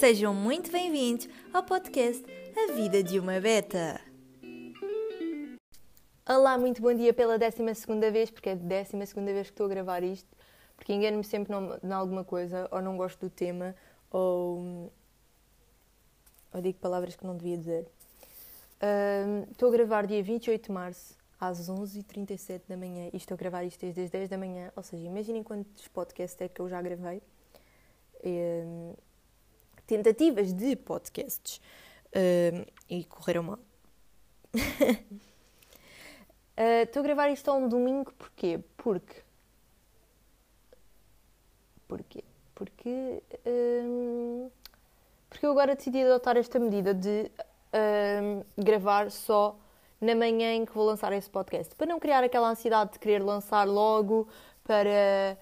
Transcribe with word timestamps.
Sejam 0.00 0.32
muito 0.32 0.72
bem-vindos 0.72 1.28
ao 1.52 1.62
podcast 1.62 2.24
A 2.56 2.72
Vida 2.72 3.02
de 3.02 3.18
uma 3.18 3.38
Beta. 3.38 4.00
Olá, 6.26 6.56
muito 6.56 6.80
bom 6.80 6.94
dia 6.94 7.12
pela 7.12 7.38
12 7.38 7.62
vez, 8.10 8.30
porque 8.30 8.48
é 8.48 8.52
a 8.52 8.54
12 8.54 8.96
vez 8.96 9.48
que 9.48 9.52
estou 9.52 9.66
a 9.66 9.68
gravar 9.68 10.02
isto, 10.02 10.26
porque 10.74 10.94
engano-me 10.94 11.22
sempre 11.22 11.52
em 11.54 11.92
alguma 11.92 12.24
coisa, 12.24 12.66
ou 12.70 12.80
não 12.80 12.96
gosto 12.96 13.20
do 13.20 13.28
tema, 13.28 13.76
ou, 14.10 14.90
ou 16.50 16.62
digo 16.62 16.78
palavras 16.78 17.14
que 17.14 17.26
não 17.26 17.36
devia 17.36 17.58
dizer. 17.58 17.86
Uh, 18.82 19.50
estou 19.50 19.68
a 19.68 19.72
gravar 19.72 20.06
dia 20.06 20.22
28 20.22 20.64
de 20.64 20.72
março, 20.72 21.14
às 21.38 21.68
11h37 21.68 22.62
da 22.66 22.74
manhã, 22.74 23.10
e 23.12 23.18
estou 23.18 23.34
a 23.34 23.38
gravar 23.38 23.64
isto 23.64 23.80
desde 23.80 24.00
as 24.00 24.08
10 24.08 24.30
da 24.30 24.38
manhã, 24.38 24.72
ou 24.74 24.82
seja, 24.82 25.04
imaginem 25.04 25.42
quantos 25.42 25.86
podcasts 25.88 26.40
é 26.40 26.48
que 26.48 26.58
eu 26.58 26.70
já 26.70 26.80
gravei. 26.80 27.22
Uh, 28.24 28.96
tentativas 29.90 30.52
de 30.52 30.76
podcasts 30.76 31.60
uh, 32.14 32.64
e 32.88 33.02
correram 33.04 33.42
mal. 33.42 33.58
Uh, 36.56 36.84
estou 36.86 37.00
a 37.00 37.02
gravar 37.02 37.28
isto 37.30 37.50
a 37.50 37.54
um 37.54 37.68
domingo 37.68 38.12
porquê? 38.12 38.60
Porque. 38.76 39.22
Porquê? 41.88 42.22
Porque. 42.54 43.20
Um, 43.44 44.48
porque 45.28 45.44
eu 45.44 45.50
agora 45.50 45.74
decidi 45.74 46.04
adotar 46.04 46.36
esta 46.36 46.60
medida 46.60 46.94
de 46.94 47.28
um, 47.74 48.44
gravar 48.62 49.10
só 49.10 49.58
na 50.00 50.14
manhã 50.14 50.54
em 50.54 50.64
que 50.64 50.72
vou 50.72 50.86
lançar 50.86 51.12
esse 51.12 51.28
podcast. 51.28 51.74
Para 51.74 51.88
não 51.88 51.98
criar 51.98 52.22
aquela 52.22 52.48
ansiedade 52.48 52.92
de 52.92 53.00
querer 53.00 53.24
lançar 53.24 53.66
logo, 53.66 54.28
para. 54.62 55.36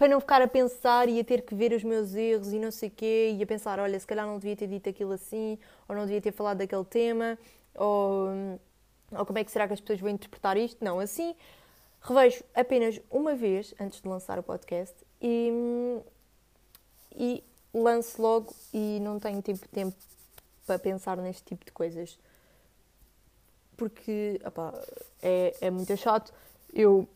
Para 0.00 0.08
não 0.08 0.18
ficar 0.18 0.40
a 0.40 0.48
pensar 0.48 1.10
e 1.10 1.20
a 1.20 1.24
ter 1.24 1.42
que 1.42 1.54
ver 1.54 1.74
os 1.74 1.84
meus 1.84 2.14
erros 2.14 2.54
e 2.54 2.58
não 2.58 2.70
sei 2.70 2.88
o 2.88 2.92
quê, 2.92 3.36
e 3.38 3.42
a 3.42 3.46
pensar, 3.46 3.78
olha, 3.78 4.00
se 4.00 4.06
calhar 4.06 4.26
não 4.26 4.38
devia 4.38 4.56
ter 4.56 4.66
dito 4.66 4.88
aquilo 4.88 5.12
assim, 5.12 5.58
ou 5.86 5.94
não 5.94 6.06
devia 6.06 6.22
ter 6.22 6.32
falado 6.32 6.56
daquele 6.56 6.84
tema, 6.86 7.38
ou 7.74 8.58
ou 9.12 9.26
como 9.26 9.38
é 9.38 9.44
que 9.44 9.50
será 9.50 9.66
que 9.66 9.74
as 9.74 9.80
pessoas 9.80 10.00
vão 10.00 10.08
interpretar 10.08 10.56
isto? 10.56 10.82
Não, 10.82 11.00
assim 11.00 11.34
revejo 12.00 12.42
apenas 12.54 12.98
uma 13.10 13.34
vez 13.34 13.74
antes 13.78 14.00
de 14.00 14.08
lançar 14.08 14.38
o 14.38 14.42
podcast 14.42 14.94
e, 15.20 16.00
e 17.14 17.44
lanço 17.74 18.22
logo 18.22 18.54
e 18.72 18.98
não 19.00 19.20
tenho 19.20 19.42
tipo 19.42 19.68
tempo 19.68 19.94
para 20.66 20.78
pensar 20.78 21.18
neste 21.18 21.42
tipo 21.42 21.64
de 21.64 21.72
coisas. 21.72 22.18
Porque 23.76 24.40
é, 25.22 25.56
é 25.60 25.70
muito 25.70 25.94
chato 25.96 26.32
eu, 26.72 27.06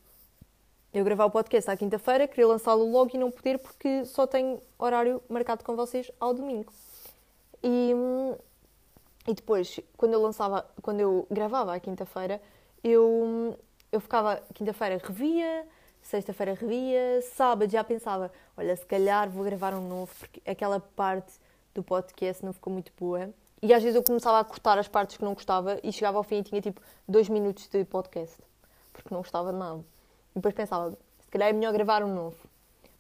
eu 0.95 1.05
gravar 1.05 1.25
o 1.25 1.31
podcast 1.31 1.69
à 1.69 1.77
quinta-feira, 1.77 2.29
querer 2.29 2.47
lançá-lo 2.47 2.89
logo 2.89 3.11
e 3.13 3.19
não 3.19 3.29
poder 3.29 3.59
porque 3.59 4.05
só 4.05 4.29
tenho 4.29 4.61
horário 4.79 5.21
marcado 5.29 5.65
com 5.65 5.75
vocês 5.75 6.09
ao 6.21 6.33
domingo. 6.33 6.73
E, 7.61 7.91
e 9.27 9.35
depois, 9.35 9.81
quando 9.97 10.13
eu 10.13 10.23
lançava, 10.23 10.65
quando 10.81 11.01
eu 11.01 11.27
gravava 11.29 11.75
à 11.75 11.81
quinta-feira, 11.81 12.41
eu, 12.83 13.59
eu 13.91 14.01
ficava, 14.01 14.41
quinta-feira 14.55 15.01
revia, 15.03 15.67
sexta-feira 16.01 16.55
revia, 16.55 17.21
sábado 17.23 17.69
já 17.69 17.83
pensava, 17.83 18.31
olha, 18.57 18.77
se 18.77 18.87
calhar 18.87 19.29
vou 19.29 19.43
gravar 19.43 19.75
um 19.75 19.89
novo, 19.89 20.15
porque 20.17 20.41
aquela 20.49 20.79
parte 20.79 21.33
do 21.75 21.83
podcast 21.83 22.45
não 22.45 22.53
ficou 22.53 22.73
muito 22.73 22.93
boa. 22.97 23.31
E 23.61 23.75
às 23.75 23.83
vezes 23.83 23.97
eu 23.97 24.03
começava 24.05 24.39
a 24.39 24.45
cortar 24.45 24.79
as 24.79 24.87
partes 24.87 25.17
que 25.17 25.25
não 25.25 25.35
gostava 25.35 25.81
e 25.83 25.93
chegava 25.93 26.19
ao 26.19 26.23
fim 26.23 26.37
e 26.37 26.43
tinha 26.45 26.61
tipo 26.61 26.81
dois 27.09 27.29
minutos 27.29 27.67
de 27.67 27.85
podcast, 27.85 28.39
porque 28.93 29.13
não 29.13 29.23
gostava 29.23 29.53
de 29.53 29.59
nada. 29.59 29.94
E 30.35 30.39
depois 30.39 30.55
pensava, 30.55 30.97
se 31.21 31.31
calhar 31.31 31.49
é 31.49 31.53
melhor 31.53 31.73
gravar 31.73 32.03
um 32.03 32.15
novo. 32.15 32.37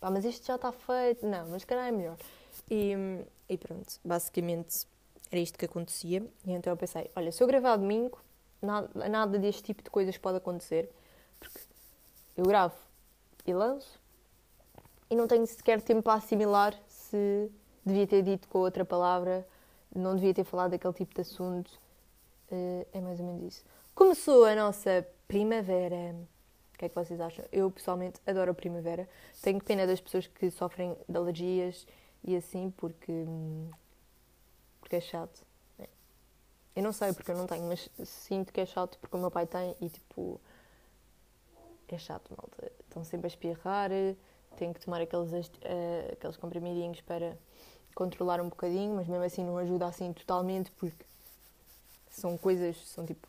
Pá, 0.00 0.10
mas 0.10 0.24
isto 0.24 0.46
já 0.46 0.56
está 0.56 0.72
feito. 0.72 1.26
Não, 1.26 1.48
mas 1.48 1.62
se 1.62 1.66
calhar 1.66 1.86
é 1.88 1.92
melhor. 1.92 2.16
E, 2.70 2.94
e 3.48 3.58
pronto, 3.58 3.98
basicamente 4.04 4.86
era 5.30 5.40
isto 5.40 5.58
que 5.58 5.64
acontecia. 5.64 6.24
E 6.46 6.52
então 6.52 6.72
eu 6.72 6.76
pensei: 6.76 7.10
olha, 7.16 7.32
se 7.32 7.42
eu 7.42 7.46
gravar 7.46 7.76
domingo, 7.76 8.18
nada, 8.62 8.88
nada 9.08 9.38
deste 9.38 9.62
tipo 9.62 9.82
de 9.82 9.90
coisas 9.90 10.16
pode 10.16 10.38
acontecer. 10.38 10.90
Porque 11.40 11.58
eu 12.36 12.44
gravo 12.44 12.74
e 13.46 13.52
lanço 13.52 14.00
e 15.10 15.16
não 15.16 15.26
tenho 15.26 15.46
sequer 15.46 15.80
tempo 15.80 16.02
para 16.02 16.14
assimilar 16.14 16.74
se 16.88 17.50
devia 17.84 18.06
ter 18.06 18.22
dito 18.22 18.48
com 18.48 18.58
outra 18.58 18.84
palavra, 18.84 19.46
não 19.94 20.14
devia 20.16 20.34
ter 20.34 20.44
falado 20.44 20.72
daquele 20.72 20.94
tipo 20.94 21.14
de 21.14 21.20
assunto. 21.20 21.70
Uh, 22.50 22.86
é 22.92 23.00
mais 23.00 23.20
ou 23.20 23.26
menos 23.26 23.42
isso. 23.42 23.64
Começou 23.94 24.44
a 24.44 24.54
nossa 24.54 25.06
primavera. 25.28 26.16
O 26.74 26.78
que 26.78 26.86
é 26.86 26.88
que 26.88 26.94
vocês 26.94 27.20
acham? 27.20 27.44
Eu 27.52 27.70
pessoalmente 27.70 28.20
adoro 28.26 28.50
a 28.50 28.54
primavera. 28.54 29.08
Tenho 29.40 29.62
pena 29.62 29.86
das 29.86 30.00
pessoas 30.00 30.26
que 30.26 30.50
sofrem 30.50 30.96
de 31.08 31.16
alergias 31.16 31.86
e 32.22 32.36
assim, 32.36 32.72
porque. 32.76 33.12
Hum, 33.12 33.70
porque 34.80 34.96
é 34.96 35.00
chato. 35.00 35.42
Eu 36.76 36.82
não 36.82 36.92
sei 36.92 37.12
porque 37.12 37.30
eu 37.30 37.36
não 37.36 37.46
tenho, 37.46 37.64
mas 37.68 37.88
sinto 38.04 38.52
que 38.52 38.60
é 38.60 38.66
chato 38.66 38.98
porque 38.98 39.16
o 39.16 39.20
meu 39.20 39.30
pai 39.30 39.46
tem 39.46 39.76
e 39.80 39.88
tipo. 39.88 40.40
É 41.88 41.98
chato, 41.98 42.28
malta. 42.36 42.72
Estão 42.80 43.04
sempre 43.04 43.26
a 43.26 43.28
espirrar, 43.28 43.90
tenho 44.56 44.74
que 44.74 44.80
tomar 44.80 45.00
aqueles, 45.00 45.30
uh, 45.30 46.12
aqueles 46.12 46.36
comprimidinhos 46.36 47.00
para 47.02 47.38
controlar 47.94 48.40
um 48.40 48.48
bocadinho, 48.48 48.96
mas 48.96 49.06
mesmo 49.06 49.24
assim 49.24 49.44
não 49.44 49.56
ajuda 49.58 49.86
assim 49.86 50.12
totalmente 50.12 50.72
porque 50.72 51.04
são 52.10 52.36
coisas, 52.36 52.76
são 52.88 53.06
tipo. 53.06 53.28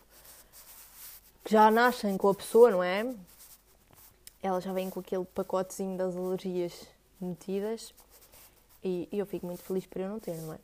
que 1.44 1.52
já 1.52 1.70
nascem 1.70 2.18
com 2.18 2.30
a 2.30 2.34
pessoa, 2.34 2.72
não 2.72 2.82
é? 2.82 3.04
Ela 4.46 4.62
já 4.62 4.72
vem 4.72 4.92
com 4.92 5.00
aquele 5.00 5.26
pacotezinho 5.26 5.98
das 5.98 6.16
alergias 6.16 6.88
metidas 7.20 7.92
e, 8.84 9.10
e 9.12 9.18
eu 9.18 9.26
fico 9.26 9.48
muito 9.48 9.64
feliz 9.64 9.88
por 9.88 10.00
eu 10.00 10.08
não 10.08 10.20
ter, 10.20 10.38
não 10.38 10.54
é? 10.54 10.60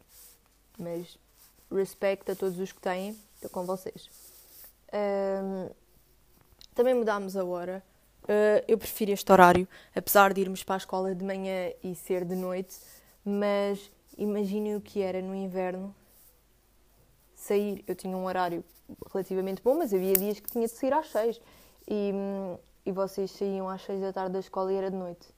mas 0.77 1.17
respeito 1.71 2.31
a 2.31 2.35
todos 2.35 2.59
os 2.59 2.71
que 2.71 2.79
têm, 2.79 3.17
estou 3.33 3.49
com 3.49 3.65
vocês. 3.65 4.07
Um, 4.93 5.67
também 6.75 6.93
mudámos 6.93 7.35
a 7.35 7.43
hora. 7.43 7.83
Uh, 8.23 8.63
eu 8.67 8.77
prefiro 8.77 9.13
este 9.13 9.31
horário, 9.31 9.67
apesar 9.95 10.31
de 10.31 10.41
irmos 10.41 10.63
para 10.63 10.75
a 10.75 10.77
escola 10.77 11.15
de 11.15 11.25
manhã 11.25 11.71
e 11.83 11.95
ser 11.95 12.23
de 12.23 12.35
noite, 12.35 12.77
mas 13.25 13.91
imaginem 14.15 14.75
o 14.75 14.81
que 14.81 15.01
era 15.01 15.23
no 15.23 15.33
inverno 15.33 15.95
sair. 17.33 17.83
Eu 17.87 17.95
tinha 17.95 18.15
um 18.15 18.25
horário 18.25 18.63
relativamente 19.11 19.59
bom, 19.63 19.73
mas 19.73 19.91
havia 19.91 20.13
dias 20.13 20.39
que 20.39 20.51
tinha 20.51 20.67
de 20.67 20.73
sair 20.73 20.93
às 20.93 21.09
seis. 21.09 21.41
E, 21.87 22.11
e 22.85 22.91
vocês 22.91 23.31
saíam 23.31 23.69
às 23.69 23.81
seis 23.81 24.01
da 24.01 24.11
tarde 24.11 24.33
da 24.33 24.39
escola 24.39 24.71
e 24.71 24.75
era 24.75 24.89
de 24.89 24.97
noite. 24.97 25.29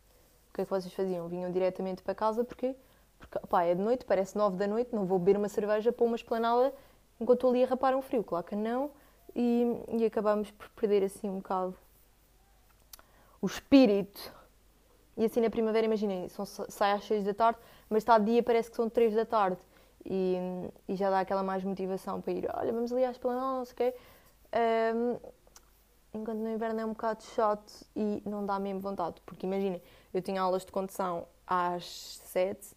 O 0.49 0.53
que 0.53 0.61
é 0.61 0.65
que 0.65 0.69
vocês 0.69 0.93
faziam? 0.93 1.27
Vinham 1.27 1.51
diretamente 1.51 2.01
para 2.01 2.13
casa 2.13 2.43
porque 2.43 2.75
porque, 3.23 3.39
pá, 3.47 3.63
é 3.63 3.73
de 3.73 3.81
noite, 3.81 4.05
parece 4.05 4.37
nove 4.37 4.57
da 4.57 4.67
noite, 4.67 4.93
não 4.93 5.05
vou 5.05 5.17
beber 5.17 5.37
uma 5.37 5.47
cerveja 5.47 5.93
para 5.93 6.05
uma 6.05 6.15
esplanada 6.15 6.73
enquanto 7.19 7.37
estou 7.37 7.51
ali 7.51 7.63
a 7.63 7.67
rapar 7.67 7.95
um 7.95 8.01
frio. 8.01 8.23
Claro 8.23 8.45
que 8.45 8.55
não. 8.55 8.91
E, 9.35 9.65
e 9.97 10.05
acabámos 10.05 10.51
por 10.51 10.69
perder 10.71 11.03
assim 11.03 11.29
um 11.29 11.37
bocado 11.37 11.75
o 13.41 13.45
espírito. 13.45 14.33
E 15.15 15.25
assim 15.25 15.41
na 15.41 15.49
primavera, 15.49 15.85
imaginem, 15.85 16.27
são, 16.29 16.45
sai 16.45 16.91
às 16.91 17.05
seis 17.05 17.23
da 17.23 17.33
tarde, 17.33 17.59
mas 17.89 18.03
está 18.03 18.17
dia, 18.17 18.41
parece 18.41 18.69
que 18.69 18.75
são 18.75 18.89
três 18.89 19.13
da 19.13 19.25
tarde. 19.25 19.57
E, 20.05 20.37
e, 20.87 20.95
já 20.95 21.09
dá 21.09 21.21
aquela 21.21 21.43
mais 21.43 21.63
motivação 21.63 22.19
para 22.19 22.33
ir, 22.33 22.49
olha, 22.53 22.73
vamos 22.73 22.91
ali 22.91 23.05
à 23.05 23.11
esplanada, 23.11 23.57
não 23.57 23.65
sei 23.65 23.73
o 23.73 23.75
quê. 23.75 23.95
Um, 24.95 25.17
enquanto 26.13 26.39
no 26.39 26.49
inverno 26.49 26.79
é 26.79 26.85
um 26.85 26.89
bocado 26.89 27.23
chato 27.23 27.73
e 27.95 28.21
não 28.25 28.45
dá 28.45 28.59
mesmo 28.59 28.79
vontade. 28.79 29.21
Porque 29.25 29.45
imaginem, 29.45 29.81
eu 30.13 30.21
tinha 30.21 30.41
aulas 30.41 30.65
de 30.65 30.71
condução 30.71 31.27
às 31.45 32.19
sete 32.25 32.75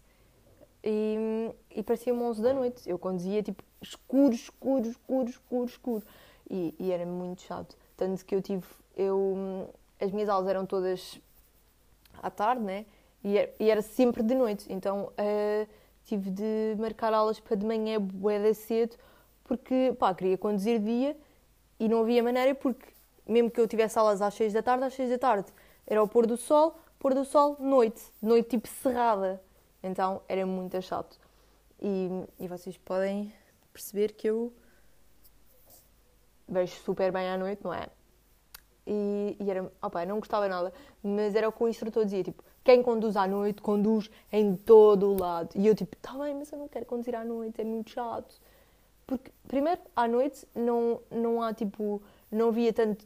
e, 0.83 1.51
e 1.69 1.83
parecia-me 1.83 2.21
11 2.21 2.41
da 2.41 2.53
noite. 2.53 2.89
Eu 2.89 2.97
conduzia 2.97 3.43
tipo 3.43 3.63
escuro, 3.81 4.33
escuro, 4.33 4.87
escuro, 4.87 5.29
escuro, 5.29 5.65
escuro. 5.65 6.05
E, 6.49 6.73
e 6.79 6.91
era 6.91 7.05
muito 7.05 7.41
chato. 7.43 7.75
Tanto 7.95 8.25
que 8.25 8.33
eu 8.33 8.41
tive. 8.41 8.65
Eu, 8.95 9.69
as 9.99 10.11
minhas 10.11 10.29
aulas 10.29 10.49
eram 10.49 10.65
todas 10.65 11.19
à 12.21 12.31
tarde, 12.31 12.63
né? 12.63 12.85
E 13.23 13.37
era, 13.37 13.53
e 13.59 13.69
era 13.69 13.81
sempre 13.81 14.23
de 14.23 14.33
noite. 14.33 14.65
Então 14.71 15.11
uh, 15.11 15.67
tive 16.05 16.31
de 16.31 16.75
marcar 16.79 17.13
aulas 17.13 17.39
para 17.39 17.55
de 17.55 17.65
manhã, 17.65 17.99
bué 17.99 18.53
cedo, 18.53 18.95
porque 19.43 19.93
pá, 19.99 20.13
queria 20.15 20.37
conduzir 20.37 20.79
dia 20.79 21.17
e 21.79 21.87
não 21.87 22.01
havia 22.01 22.23
maneira, 22.23 22.55
porque 22.55 22.87
mesmo 23.27 23.51
que 23.51 23.59
eu 23.59 23.67
tivesse 23.67 23.97
aulas 23.99 24.21
às 24.21 24.33
6 24.33 24.53
da 24.53 24.63
tarde, 24.63 24.85
às 24.85 24.93
6 24.93 25.09
da 25.11 25.17
tarde 25.17 25.51
era 25.87 26.03
o 26.03 26.07
pôr 26.07 26.27
do 26.27 26.35
sol, 26.35 26.77
pôr 26.99 27.13
do 27.13 27.23
sol, 27.23 27.55
noite. 27.59 28.01
Noite 28.21 28.49
tipo 28.49 28.67
cerrada. 28.67 29.41
Então 29.81 30.21
era 30.27 30.45
muito 30.45 30.81
chato. 30.81 31.17
E, 31.81 32.09
e 32.39 32.47
vocês 32.47 32.77
podem 32.77 33.33
perceber 33.71 34.13
que 34.13 34.27
eu 34.27 34.51
vejo 36.47 36.75
super 36.83 37.11
bem 37.11 37.29
à 37.29 37.37
noite, 37.37 37.63
não 37.63 37.73
é? 37.73 37.87
E, 38.85 39.37
e 39.39 39.51
era, 39.51 39.71
opa, 39.81 40.05
não 40.05 40.19
gostava 40.19 40.47
nada, 40.47 40.73
mas 41.03 41.35
era 41.35 41.47
o 41.47 41.51
que 41.51 41.61
o 41.61 41.67
instrutor 41.67 42.05
dizia, 42.05 42.23
tipo, 42.23 42.43
quem 42.63 42.81
conduz 42.81 43.17
à 43.17 43.27
noite, 43.27 43.61
conduz 43.61 44.09
em 44.31 44.55
todo 44.55 45.11
o 45.11 45.19
lado. 45.19 45.49
E 45.55 45.67
eu, 45.67 45.75
tipo, 45.75 45.95
tá 45.97 46.13
bem, 46.13 46.33
mas 46.35 46.51
eu 46.51 46.57
não 46.57 46.67
quero 46.67 46.85
conduzir 46.85 47.15
à 47.15 47.23
noite, 47.23 47.61
é 47.61 47.63
muito 47.65 47.91
chato. 47.91 48.33
Porque, 49.05 49.31
primeiro, 49.47 49.81
à 49.95 50.07
noite 50.07 50.47
não, 50.55 51.01
não 51.11 51.41
há, 51.41 51.53
tipo, 51.53 52.01
não 52.31 52.49
havia 52.49 52.73
tanto, 52.73 53.05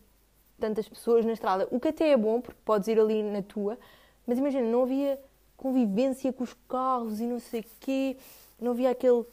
tantas 0.61 0.87
pessoas 0.87 1.25
na 1.25 1.33
estrada, 1.33 1.67
o 1.69 1.79
que 1.79 1.89
até 1.89 2.11
é 2.11 2.17
bom, 2.17 2.39
porque 2.39 2.59
podes 2.63 2.87
ir 2.87 2.99
ali 2.99 3.21
na 3.21 3.41
tua, 3.41 3.77
mas 4.25 4.37
imagina, 4.37 4.65
não 4.65 4.83
havia 4.83 5.19
convivência 5.61 6.33
com 6.33 6.43
os 6.43 6.53
carros 6.67 7.19
e 7.19 7.25
não 7.27 7.39
sei 7.39 7.63
quê. 7.79 8.17
Não 8.59 8.73
via 8.73 8.89
aquele. 8.89 9.23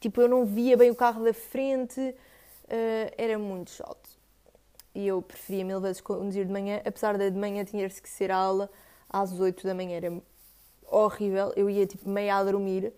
Tipo, 0.00 0.20
eu 0.20 0.28
não 0.28 0.44
via 0.44 0.76
bem 0.76 0.90
o 0.90 0.94
carro 0.94 1.24
da 1.24 1.34
frente. 1.34 2.00
Uh, 2.00 3.12
era 3.18 3.38
muito 3.38 3.70
chato. 3.70 4.08
E 4.94 5.06
eu 5.06 5.20
preferia 5.20 5.64
mil 5.64 5.80
vezes 5.80 6.00
conduzir 6.00 6.46
de 6.46 6.52
manhã, 6.52 6.80
apesar 6.84 7.18
de 7.18 7.30
de 7.30 7.38
manhã 7.38 7.64
tinha 7.64 7.88
que 7.88 8.08
ser 8.08 8.30
aula 8.30 8.70
às 9.08 9.38
8 9.38 9.66
da 9.66 9.74
manhã. 9.74 9.96
Era 9.96 10.22
horrível. 10.88 11.52
Eu 11.56 11.68
ia 11.68 11.86
tipo 11.86 12.08
meia 12.08 12.36
a 12.36 12.44
dormir 12.44 12.92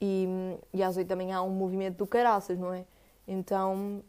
e, 0.00 0.26
e 0.74 0.82
às 0.82 0.96
8 0.96 1.06
da 1.08 1.16
manhã 1.16 1.38
há 1.38 1.42
um 1.42 1.50
movimento 1.50 1.96
do 1.96 2.06
caraças, 2.06 2.58
não 2.58 2.72
é? 2.72 2.84
Então. 3.26 4.02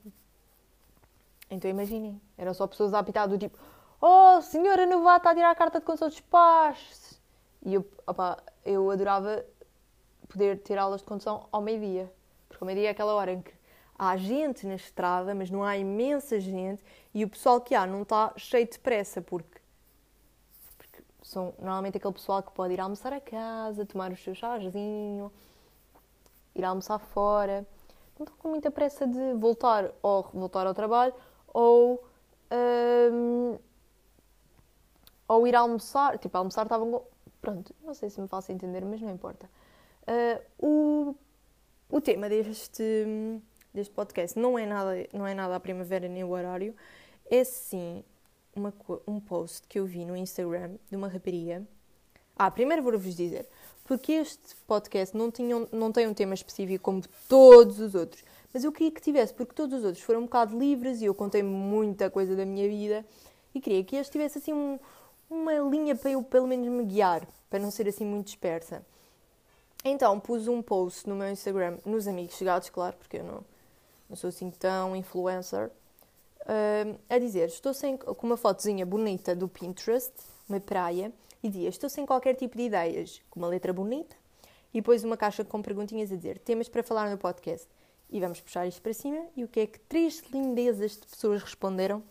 Então 1.50 1.72
imaginem, 1.72 2.20
eram 2.38 2.54
só 2.54 2.68
pessoas 2.68 2.94
a 2.94 3.00
apitar 3.00 3.28
do 3.28 3.38
tipo: 3.38 3.57
Oh, 4.01 4.42
senhora 4.42 4.86
novata 4.86 5.30
a 5.30 5.36
tirar 5.36 5.51
a 5.51 5.56
carta 5.56 5.80
de 5.80 5.86
condução 5.86 6.07
dos 6.07 6.19
pais. 6.19 7.19
E 7.66 7.74
eu, 7.74 7.86
opa, 8.06 8.38
eu 8.63 8.89
adorava 8.92 9.44
poder 10.28 10.60
ter 10.60 10.78
aulas 10.78 11.01
de 11.01 11.07
condução 11.07 11.48
ao 11.51 11.62
meio-dia. 11.62 12.12
Porque 12.48 12.63
ao 12.63 12.66
meio-dia 12.66 12.89
é 12.89 12.92
aquela 12.92 13.13
hora 13.13 13.31
em 13.31 13.42
que 13.42 13.54
há 13.98 14.16
gente 14.16 14.68
na 14.68 14.75
estrada, 14.75 15.34
mas 15.34 15.50
não 15.50 15.63
há 15.63 15.75
imensa 15.75 16.39
gente 16.39 16.84
e 17.13 17.24
o 17.24 17.30
pessoal 17.30 17.60
que 17.60 17.74
há 17.74 17.88
não 17.88 18.04
está 18.04 18.31
cheio 18.38 18.68
de 18.68 18.78
pressa, 18.78 19.22
porque, 19.22 19.60
porque 20.78 21.04
são 21.24 21.54
normalmente 21.57 21.98
aquele 21.98 22.13
pessoal 22.13 22.44
que 22.44 22.51
pode 22.51 22.74
ir 22.74 22.80
almoçar 22.80 23.12
a 23.12 23.19
casa, 23.19 23.86
tomar 23.86 24.12
o 24.12 24.18
seu 24.18 24.36
chazinho, 24.36 25.31
ir 26.54 26.63
almoçar 26.63 27.00
fora. 27.00 27.66
Não 28.19 28.25
estão 28.25 28.38
com 28.38 28.50
muita 28.50 28.69
pressa 28.69 29.07
de 29.07 29.33
voltar 29.33 29.92
ou 30.01 30.30
voltar 30.33 30.68
ao 30.68 30.74
trabalho 30.74 31.13
ou. 31.48 32.06
Hum, 32.52 33.58
ou 35.28 35.46
ir 35.46 35.56
almoçar, 35.56 36.18
tipo, 36.18 36.38
almoçar 36.38 36.64
estavam. 36.64 37.04
Pronto, 37.42 37.74
não 37.84 37.94
sei 37.94 38.10
se 38.10 38.20
me 38.20 38.28
faço 38.28 38.52
entender, 38.52 38.84
mas 38.86 39.02
não 39.02 39.12
importa. 39.12 39.50
Uh, 40.08 40.42
o, 40.60 41.16
o 41.90 42.02
tema 42.02 42.30
deste, 42.30 42.84
deste 43.74 43.94
podcast 43.94 44.40
não 44.40 44.58
é, 44.58 44.66
nada, 44.66 44.92
não 45.14 45.28
é 45.28 45.34
nada 45.34 45.56
a 45.56 45.60
primavera 45.60 46.08
nem 46.08 46.24
o 46.24 46.30
horário, 46.30 46.74
é 47.30 47.44
sim 47.44 48.04
uma, 48.56 48.74
um 49.06 49.20
post 49.20 49.68
que 49.68 49.80
eu 49.80 49.86
vi 49.86 50.06
no 50.06 50.16
Instagram 50.16 50.76
de 50.90 50.96
uma 50.96 51.08
rapariga. 51.08 51.64
Ah, 52.36 52.50
primeiro 52.52 52.84
vou-vos 52.84 53.16
dizer, 53.16 53.48
porque 53.84 54.14
este 54.14 54.56
podcast 54.68 55.16
não, 55.16 55.32
tinha, 55.32 55.56
não 55.72 55.92
tem 55.92 56.08
um 56.08 56.14
tema 56.14 56.34
específico 56.34 56.84
como 56.84 57.02
todos 57.28 57.80
os 57.80 57.96
outros, 57.96 58.24
mas 58.54 58.64
eu 58.64 58.72
queria 58.72 58.92
que 58.92 59.02
tivesse, 59.02 59.34
porque 59.34 59.54
todos 59.54 59.80
os 59.80 59.86
outros 59.86 60.04
foram 60.04 60.22
um 60.22 60.24
bocado 60.24 60.58
livres 60.58 61.02
e 61.02 61.06
eu 61.06 61.14
contei 61.14 61.44
muita 61.44 62.10
coisa 62.10 62.36
da 62.36 62.46
minha 62.46 62.68
vida 62.68 63.06
e 63.54 63.62
queria 63.62 63.84
que 63.84 63.96
este 63.96 64.12
tivesse 64.12 64.38
assim 64.38 64.54
um, 64.54 64.80
uma 65.30 65.54
linha 65.54 65.96
para 65.96 66.12
eu 66.12 66.24
pelo 66.24 66.48
menos 66.48 66.68
me 66.68 66.84
guiar, 66.84 67.28
para 67.50 67.60
não 67.60 67.72
ser 67.72 67.88
assim 67.88 68.06
muito 68.06 68.28
dispersa. 68.28 68.86
Então 69.84 70.20
pus 70.20 70.48
um 70.48 70.62
post 70.62 71.08
no 71.08 71.16
meu 71.16 71.30
Instagram, 71.30 71.78
nos 71.86 72.08
amigos 72.08 72.36
chegados, 72.36 72.70
claro, 72.70 72.96
porque 72.98 73.18
eu 73.18 73.24
não, 73.24 73.46
não 74.10 74.16
sou 74.16 74.30
assim 74.30 74.50
tão 74.52 74.96
influencer, 74.96 75.72
uh, 76.42 77.00
a 77.10 77.20
dizer: 77.20 77.48
Estou 77.48 77.74
sem, 77.74 77.98
com 77.98 78.28
uma 78.28 78.38
fotozinha 78.38 78.86
bonita 78.86 79.36
do 79.36 79.48
Pinterest, 79.48 80.12
uma 80.50 80.60
praia, 80.60 81.12
e 81.44 81.50
dizia: 81.50 81.70
Estou 81.70 81.90
sem 81.90 82.06
qualquer 82.06 82.36
tipo 82.36 82.58
de 82.58 82.64
ideias, 82.64 83.22
com 83.30 83.40
uma 83.40 83.48
letra 83.48 83.72
bonita, 83.72 84.16
e 84.74 84.82
depois 84.82 85.04
uma 85.04 85.18
caixa 85.18 85.44
com 85.44 85.62
perguntinhas 85.62 86.12
a 86.12 86.16
dizer: 86.16 86.40
Temas 86.40 86.68
para 86.68 86.84
falar 86.84 87.10
no 87.10 87.18
podcast. 87.18 87.68
E 88.09 88.19
vamos 88.19 88.39
puxar 88.39 88.65
isto 88.68 88.81
para 88.81 88.94
cima. 88.94 89.25
E 89.36 89.44
o 89.44 89.48
que 89.48 89.59
é 89.59 89.68
que 89.68 89.80
três 89.80 90.24
lindezas 90.31 90.92
de 90.92 91.07
pessoas 91.07 91.42
responderam? 91.42 92.04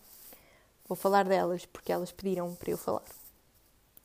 Vou 0.86 0.96
falar 0.96 1.24
delas 1.24 1.66
porque 1.66 1.92
elas 1.92 2.12
pediram 2.12 2.54
para 2.54 2.70
eu 2.70 2.78
falar. 2.78 3.04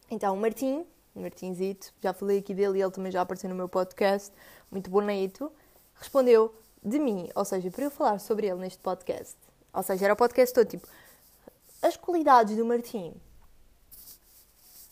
Então, 0.10 0.34
o 0.34 0.38
Martim, 0.38 0.86
Martinzito, 1.16 1.94
já 2.02 2.14
falei 2.14 2.40
aqui 2.40 2.54
dele 2.54 2.82
ele 2.82 2.92
também 2.92 3.12
já 3.12 3.22
apareceu 3.22 3.50
no 3.50 3.56
meu 3.56 3.70
podcast, 3.70 4.34
muito 4.70 4.90
bonito, 4.90 5.52
respondeu 5.96 6.54
de 6.84 7.00
mim, 7.00 7.30
ou 7.36 7.46
seja, 7.46 7.70
para 7.70 7.86
eu 7.86 7.92
falar 7.92 8.20
sobre 8.20 8.48
ele 8.48 8.60
neste 8.60 8.80
podcast. 8.80 9.38
Ou 9.74 9.84
seja, 9.84 10.06
era 10.06 10.14
o 10.14 10.18
podcast 10.18 10.54
todo 10.54 10.68
tipo 10.68 10.88
as 11.82 11.98
qualidades 11.98 12.56
do 12.56 12.66
Martim. 12.66 13.14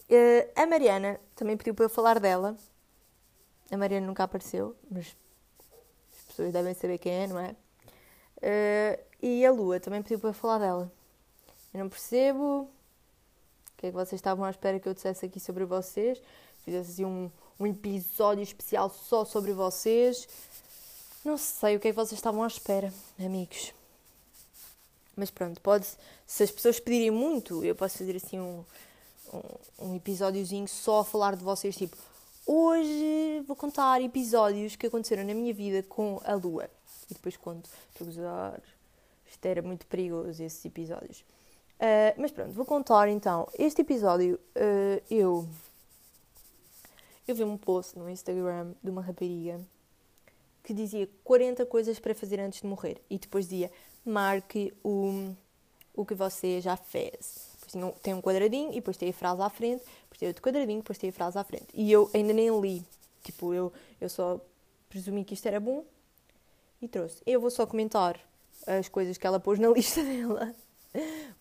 Uh, 0.09 0.51
a 0.55 0.65
Mariana 0.65 1.19
também 1.35 1.55
pediu 1.55 1.75
para 1.75 1.85
eu 1.85 1.89
falar 1.89 2.19
dela. 2.19 2.57
A 3.71 3.77
Mariana 3.77 4.07
nunca 4.07 4.23
apareceu, 4.23 4.75
mas 4.89 5.05
as 5.05 5.15
pessoas 6.39 6.53
devem 6.53 6.73
saber 6.73 6.97
quem 6.97 7.11
é, 7.11 7.27
não 7.27 7.39
é? 7.39 7.55
Uh, 8.37 9.03
e 9.21 9.45
a 9.45 9.51
Lua 9.51 9.79
também 9.79 10.01
pediu 10.01 10.19
para 10.19 10.31
falar 10.31 10.59
dela. 10.59 10.89
Eu 11.73 11.81
não 11.81 11.89
percebo 11.89 12.61
o 12.61 12.69
que 13.77 13.87
é 13.87 13.89
que 13.89 13.95
vocês 13.95 14.17
estavam 14.17 14.45
à 14.45 14.49
espera 14.49 14.79
que 14.79 14.87
eu 14.87 14.93
dissesse 14.93 15.25
aqui 15.25 15.39
sobre 15.39 15.65
vocês. 15.65 16.21
Fizesse 16.63 16.91
assim 16.91 17.05
um, 17.05 17.29
um 17.59 17.67
episódio 17.67 18.41
especial 18.41 18.89
só 18.89 19.25
sobre 19.25 19.51
vocês. 19.51 20.27
Não 21.25 21.37
sei 21.37 21.75
o 21.75 21.79
que 21.79 21.89
é 21.89 21.91
que 21.91 21.95
vocês 21.95 22.17
estavam 22.17 22.41
à 22.41 22.47
espera, 22.47 22.93
amigos. 23.19 23.73
Mas 25.17 25.29
pronto, 25.29 25.59
pode, 25.59 25.85
se 26.25 26.43
as 26.43 26.49
pessoas 26.51 26.79
pedirem 26.79 27.11
muito, 27.11 27.65
eu 27.65 27.75
posso 27.75 27.97
fazer 27.97 28.15
assim 28.15 28.39
um, 28.39 28.63
um, 29.33 29.89
um 29.89 29.95
episódiozinho 29.97 30.67
só 30.69 30.99
a 30.99 31.05
falar 31.05 31.35
de 31.35 31.43
vocês, 31.43 31.75
tipo, 31.75 31.97
hoje 32.51 33.43
vou 33.45 33.55
contar 33.55 34.01
episódios 34.01 34.75
que 34.75 34.87
aconteceram 34.87 35.23
na 35.23 35.35
minha 35.35 35.53
vida 35.53 35.83
com 35.83 36.19
a 36.23 36.33
Lua. 36.33 36.67
E 37.09 37.13
depois 37.13 37.37
conto, 37.37 37.69
estou 37.91 38.05
a 38.07 38.09
gozar. 38.09 38.61
Isto 39.29 39.45
era 39.45 39.61
muito 39.61 39.85
perigoso, 39.85 40.41
esses 40.41 40.65
episódios. 40.65 41.19
Uh, 41.79 42.17
mas 42.17 42.31
pronto, 42.31 42.51
vou 42.51 42.65
contar 42.65 43.07
então. 43.07 43.47
Este 43.57 43.81
episódio 43.81 44.39
uh, 44.55 45.03
eu. 45.11 45.47
Eu 47.27 47.35
vi 47.35 47.43
um 47.43 47.55
post 47.55 47.97
no 47.97 48.09
Instagram 48.09 48.73
de 48.81 48.89
uma 48.89 49.03
rapariga 49.03 49.61
que 50.63 50.73
dizia 50.73 51.07
40 51.23 51.65
coisas 51.67 51.99
para 51.99 52.15
fazer 52.15 52.39
antes 52.39 52.61
de 52.61 52.67
morrer. 52.67 52.99
E 53.09 53.19
depois 53.19 53.47
dizia: 53.47 53.71
marque 54.03 54.73
o, 54.83 55.35
o 55.93 56.03
que 56.03 56.15
você 56.15 56.59
já 56.59 56.75
fez. 56.75 57.49
Tem 58.01 58.15
um 58.15 58.21
quadradinho 58.21 58.71
e 58.71 58.75
depois 58.75 58.97
tem 58.97 59.09
a 59.09 59.13
frase 59.13 59.41
à 59.43 59.49
frente, 59.49 59.83
depois 60.19 60.21
tem 60.21 60.27
outro 60.27 60.43
quadradinho, 60.43 60.79
depois 60.79 60.97
tem 60.97 61.09
a 61.09 61.13
frase 61.13 61.37
à 61.37 61.43
frente. 61.43 61.67
E 61.73 61.91
eu 61.91 62.09
ainda 62.13 62.33
nem 62.33 62.59
li. 62.59 62.85
Tipo, 63.23 63.53
eu, 63.53 63.71
eu 63.99 64.09
só 64.09 64.39
presumi 64.89 65.23
que 65.23 65.33
isto 65.33 65.45
era 65.47 65.59
bom 65.59 65.83
e 66.81 66.87
trouxe. 66.87 67.21
Eu 67.25 67.39
vou 67.39 67.49
só 67.49 67.65
comentar 67.65 68.19
as 68.67 68.89
coisas 68.89 69.17
que 69.17 69.25
ela 69.25 69.39
pôs 69.39 69.59
na 69.59 69.69
lista 69.73 70.03
dela 70.03 70.53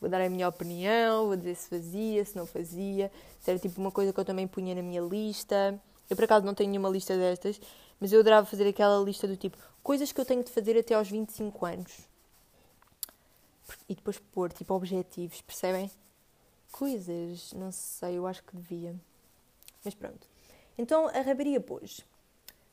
vou 0.00 0.08
dar 0.08 0.20
a 0.20 0.28
minha 0.28 0.48
opinião, 0.48 1.26
vou 1.26 1.36
dizer 1.36 1.54
se 1.54 1.68
fazia, 1.68 2.24
se 2.24 2.36
não 2.36 2.46
fazia, 2.46 3.10
se 3.40 3.50
era 3.50 3.58
tipo 3.58 3.80
uma 3.80 3.90
coisa 3.90 4.12
que 4.12 4.20
eu 4.20 4.24
também 4.24 4.46
punha 4.46 4.74
na 4.74 4.82
minha 4.82 5.00
lista. 5.00 5.80
Eu 6.08 6.16
por 6.16 6.24
acaso 6.24 6.44
não 6.44 6.54
tenho 6.54 6.70
nenhuma 6.70 6.88
lista 6.88 7.16
destas, 7.16 7.60
mas 8.00 8.12
eu 8.12 8.20
adorava 8.20 8.46
fazer 8.46 8.68
aquela 8.68 9.02
lista 9.02 9.26
do 9.26 9.36
tipo 9.36 9.56
coisas 9.82 10.12
que 10.12 10.20
eu 10.20 10.24
tenho 10.24 10.44
de 10.44 10.50
fazer 10.50 10.78
até 10.78 10.94
aos 10.94 11.08
25 11.10 11.66
anos. 11.66 11.92
E 13.88 13.94
depois 13.94 14.18
pôr 14.18 14.52
tipo 14.52 14.74
objetivos, 14.74 15.40
percebem? 15.42 15.90
Coisas, 16.72 17.52
não 17.52 17.72
sei, 17.72 18.18
eu 18.18 18.26
acho 18.26 18.42
que 18.44 18.56
devia. 18.56 18.94
Mas 19.84 19.94
pronto. 19.94 20.26
Então 20.76 21.08
a 21.08 21.20
rabaria 21.20 21.60
pôs 21.60 22.04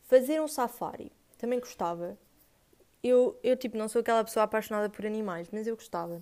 fazer 0.04 0.42
um 0.42 0.48
safari. 0.48 1.12
Também 1.38 1.60
gostava. 1.60 2.18
Eu, 3.04 3.40
eu 3.44 3.56
tipo, 3.56 3.78
não 3.78 3.88
sou 3.88 4.02
aquela 4.02 4.24
pessoa 4.24 4.44
apaixonada 4.44 4.90
por 4.90 5.06
animais, 5.06 5.50
mas 5.52 5.68
eu 5.68 5.75
gostava 5.75 6.22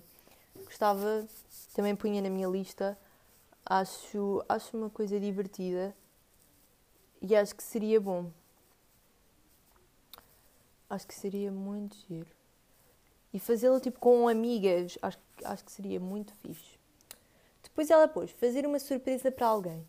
gostava, 0.62 1.26
também 1.74 1.96
punha 1.96 2.22
na 2.22 2.30
minha 2.30 2.48
lista. 2.48 2.98
Acho, 3.64 4.44
acho 4.48 4.76
uma 4.76 4.90
coisa 4.90 5.18
divertida 5.18 5.96
e 7.20 7.34
acho 7.34 7.54
que 7.54 7.62
seria 7.62 8.00
bom. 8.00 8.30
Acho 10.88 11.06
que 11.06 11.14
seria 11.14 11.50
muito 11.50 11.96
giro. 12.06 12.30
E 13.32 13.38
fazê-lo 13.40 13.80
tipo 13.80 13.98
com 13.98 14.28
amigas, 14.28 14.98
acho, 15.02 15.18
acho 15.44 15.64
que 15.64 15.72
seria 15.72 15.98
muito 15.98 16.32
fixe. 16.34 16.73
Depois 17.74 17.90
ela 17.90 18.06
pôs 18.06 18.30
fazer 18.30 18.64
uma 18.64 18.78
surpresa 18.78 19.32
para 19.32 19.48
alguém. 19.48 19.84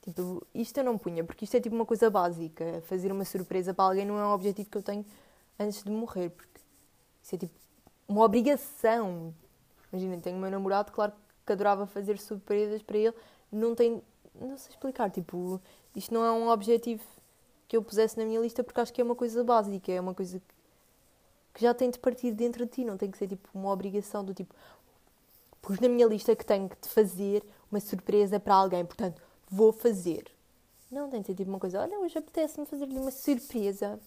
Tipo, 0.00 0.42
isto 0.54 0.78
eu 0.78 0.84
não 0.84 0.96
punha, 0.96 1.22
porque 1.22 1.44
isto 1.44 1.54
é 1.54 1.60
tipo 1.60 1.76
uma 1.76 1.84
coisa 1.84 2.08
básica. 2.08 2.82
Fazer 2.86 3.12
uma 3.12 3.26
surpresa 3.26 3.74
para 3.74 3.84
alguém 3.84 4.06
não 4.06 4.18
é 4.18 4.24
um 4.24 4.32
objetivo 4.32 4.70
que 4.70 4.78
eu 4.78 4.82
tenho 4.82 5.04
antes 5.60 5.82
de 5.82 5.90
morrer, 5.90 6.30
porque 6.30 6.60
isso 7.22 7.34
é 7.34 7.38
tipo 7.38 7.54
uma 8.08 8.24
obrigação. 8.24 9.34
Imaginem, 9.92 10.18
tenho 10.18 10.38
o 10.38 10.40
meu 10.40 10.50
namorado, 10.50 10.90
claro 10.90 11.12
que 11.44 11.52
adorava 11.52 11.86
fazer 11.86 12.18
surpresas 12.18 12.82
para 12.82 12.96
ele, 12.96 13.14
não 13.52 13.74
tem. 13.74 14.02
Não 14.34 14.56
sei 14.56 14.70
explicar, 14.70 15.10
tipo, 15.10 15.60
isto 15.94 16.14
não 16.14 16.24
é 16.24 16.32
um 16.32 16.48
objetivo 16.48 17.04
que 17.68 17.76
eu 17.76 17.82
pusesse 17.82 18.16
na 18.16 18.24
minha 18.24 18.40
lista 18.40 18.64
porque 18.64 18.80
acho 18.80 18.94
que 18.94 19.00
é 19.02 19.04
uma 19.04 19.14
coisa 19.14 19.44
básica, 19.44 19.92
é 19.92 20.00
uma 20.00 20.14
coisa 20.14 20.40
que 21.52 21.60
já 21.62 21.74
tem 21.74 21.90
de 21.90 21.98
partir 21.98 22.32
dentro 22.32 22.64
de 22.64 22.70
ti, 22.72 22.84
não 22.84 22.96
tem 22.96 23.10
que 23.10 23.18
ser 23.18 23.28
tipo 23.28 23.46
uma 23.54 23.70
obrigação 23.70 24.24
do 24.24 24.32
tipo. 24.32 24.54
Pus 25.66 25.80
na 25.80 25.88
minha 25.88 26.06
lista 26.06 26.36
que 26.36 26.44
tenho 26.44 26.68
de 26.68 26.88
fazer 26.88 27.42
uma 27.70 27.80
surpresa 27.80 28.38
para 28.38 28.54
alguém, 28.54 28.84
portanto, 28.84 29.20
vou 29.50 29.72
fazer. 29.72 30.30
Não, 30.88 31.10
tem 31.10 31.20
de 31.20 31.26
ser 31.26 31.34
tipo 31.34 31.50
uma 31.50 31.58
coisa, 31.58 31.80
olha, 31.80 31.98
hoje 31.98 32.16
apetece-me 32.16 32.64
fazer-lhe 32.64 32.96
uma 32.96 33.10
surpresa. 33.10 33.98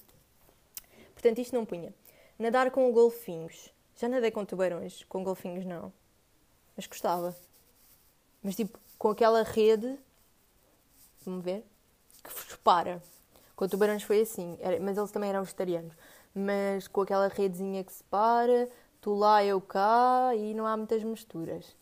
Portanto, 1.14 1.40
isto 1.40 1.54
não 1.54 1.66
punha. 1.66 1.94
Nadar 2.40 2.72
com 2.72 2.90
golfinhos. 2.94 3.74
Já 3.98 4.08
nadei 4.08 4.32
com 4.32 4.46
tubarões, 4.46 5.04
com 5.10 5.22
golfinhos 5.22 5.66
não. 5.66 5.92
Mas 6.78 6.88
gostava. 6.88 7.36
Mas 8.42 8.56
tipo, 8.56 8.80
com 8.98 9.10
aquela 9.10 9.44
rede 9.44 10.00
Vamos 11.26 11.44
ver? 11.44 11.66
Que 12.24 12.34
vos 12.34 12.56
para. 12.64 13.02
Com 13.56 13.68
Tubarões 13.68 14.04
foi 14.04 14.22
assim, 14.22 14.58
mas 14.82 14.98
eles 14.98 15.12
também 15.12 15.30
eram 15.30 15.44
vegetarianos. 15.44 15.94
Mas 16.34 16.88
com 16.88 17.02
aquela 17.02 17.28
redezinha 17.28 17.84
que 17.84 17.92
separa, 17.92 18.70
tu 19.02 19.14
lá, 19.14 19.44
eu 19.44 19.60
cá 19.62 20.32
e 20.36 20.54
não 20.54 20.66
há 20.66 20.76
muitas 20.76 21.04
misturas. 21.04 21.76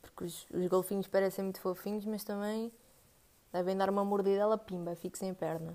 Porque 0.00 0.24
os, 0.24 0.46
os 0.50 0.66
golfinhos 0.66 1.06
parecem 1.06 1.44
muito 1.44 1.60
fofinhos, 1.60 2.04
mas 2.04 2.24
também 2.24 2.72
devem 3.52 3.76
dar 3.76 3.90
uma 3.90 4.04
mordidela, 4.04 4.56
pimba, 4.58 4.94
fico 4.94 5.16
sem 5.16 5.32
perna. 5.34 5.74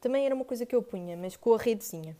Também 0.00 0.24
era 0.24 0.34
uma 0.34 0.44
coisa 0.44 0.64
que 0.64 0.74
eu 0.74 0.82
punha, 0.82 1.16
mas 1.16 1.36
com 1.36 1.54
a 1.54 1.58
redezinha. 1.58 2.16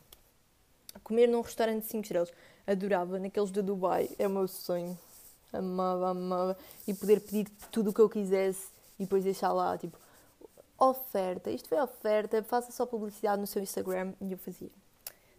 Comer 1.03 1.27
num 1.27 1.41
restaurante 1.41 1.83
de 1.83 1.89
5 1.89 2.03
estrelas. 2.03 2.33
Adorava, 2.65 3.19
naqueles 3.19 3.51
de 3.51 3.61
Dubai, 3.61 4.09
é 4.17 4.27
o 4.27 4.29
meu 4.29 4.47
sonho. 4.47 4.97
Amava, 5.53 6.09
amava. 6.09 6.57
E 6.87 6.93
poder 6.93 7.21
pedir 7.21 7.47
tudo 7.71 7.91
o 7.91 7.93
que 7.93 8.01
eu 8.01 8.09
quisesse 8.09 8.69
e 8.99 9.03
depois 9.03 9.23
deixar 9.23 9.53
lá, 9.53 9.77
tipo, 9.77 9.97
oferta. 10.77 11.49
Isto 11.49 11.69
foi 11.69 11.79
oferta, 11.79 12.43
faça 12.43 12.71
só 12.71 12.85
publicidade 12.85 13.39
no 13.39 13.47
seu 13.47 13.61
Instagram. 13.61 14.13
E 14.19 14.31
eu 14.31 14.37
fazia. 14.37 14.69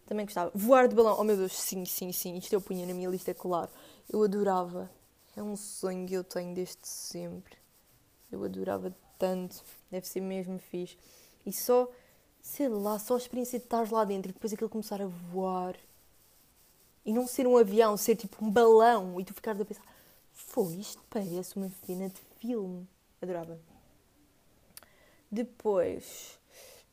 Também 0.09 0.25
gostava. 0.25 0.51
Voar 0.55 0.87
de 0.87 0.95
balão. 0.95 1.17
Oh 1.19 1.23
meu 1.23 1.37
Deus, 1.37 1.53
sim, 1.53 1.85
sim, 1.85 2.11
sim. 2.11 2.35
Isto 2.35 2.53
eu 2.53 2.59
punha 2.59 2.83
na 2.83 2.95
minha 2.95 3.07
lista, 3.07 3.31
claro. 3.31 3.69
Eu 4.11 4.23
adorava. 4.23 4.89
É 5.37 5.43
um 5.43 5.55
sonho 5.55 6.07
que 6.07 6.15
eu 6.15 6.23
tenho 6.23 6.55
desde 6.55 6.79
sempre. 6.81 7.55
Eu 8.31 8.43
adorava 8.43 8.91
tanto. 9.19 9.63
Deve 9.91 10.07
ser 10.07 10.21
mesmo 10.21 10.57
fixe. 10.57 10.97
E 11.45 11.53
só, 11.53 11.87
sei 12.41 12.67
lá, 12.67 12.97
só 12.97 13.13
a 13.13 13.17
experiência 13.19 13.59
de 13.59 13.65
estar 13.65 13.87
lá 13.91 14.03
dentro 14.03 14.31
e 14.31 14.33
depois 14.33 14.51
aquilo 14.51 14.67
começar 14.67 14.99
a 14.99 15.05
voar. 15.05 15.75
E 17.05 17.13
não 17.13 17.27
ser 17.27 17.45
um 17.45 17.55
avião, 17.55 17.95
ser 17.95 18.15
tipo 18.15 18.43
um 18.43 18.49
balão. 18.49 19.21
E 19.21 19.23
tu 19.23 19.35
ficares 19.35 19.61
a 19.61 19.65
pensar, 19.65 19.85
foi, 20.33 20.77
isto 20.77 21.03
parece 21.07 21.55
uma 21.55 21.69
cena 21.85 22.09
de 22.09 22.19
filme. 22.39 22.87
Adorava. 23.21 23.59
Depois, 25.31 26.39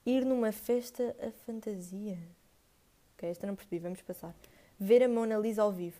ir 0.04 0.22
numa 0.26 0.52
festa 0.52 1.16
a 1.18 1.30
fantasia. 1.46 2.18
Ok, 3.16 3.30
esta 3.30 3.46
não 3.46 3.56
percebi, 3.56 3.78
vamos 3.78 4.02
passar. 4.02 4.34
Ver 4.78 5.02
a 5.02 5.08
Mona 5.08 5.38
Lisa 5.38 5.62
ao 5.62 5.72
vivo. 5.72 5.98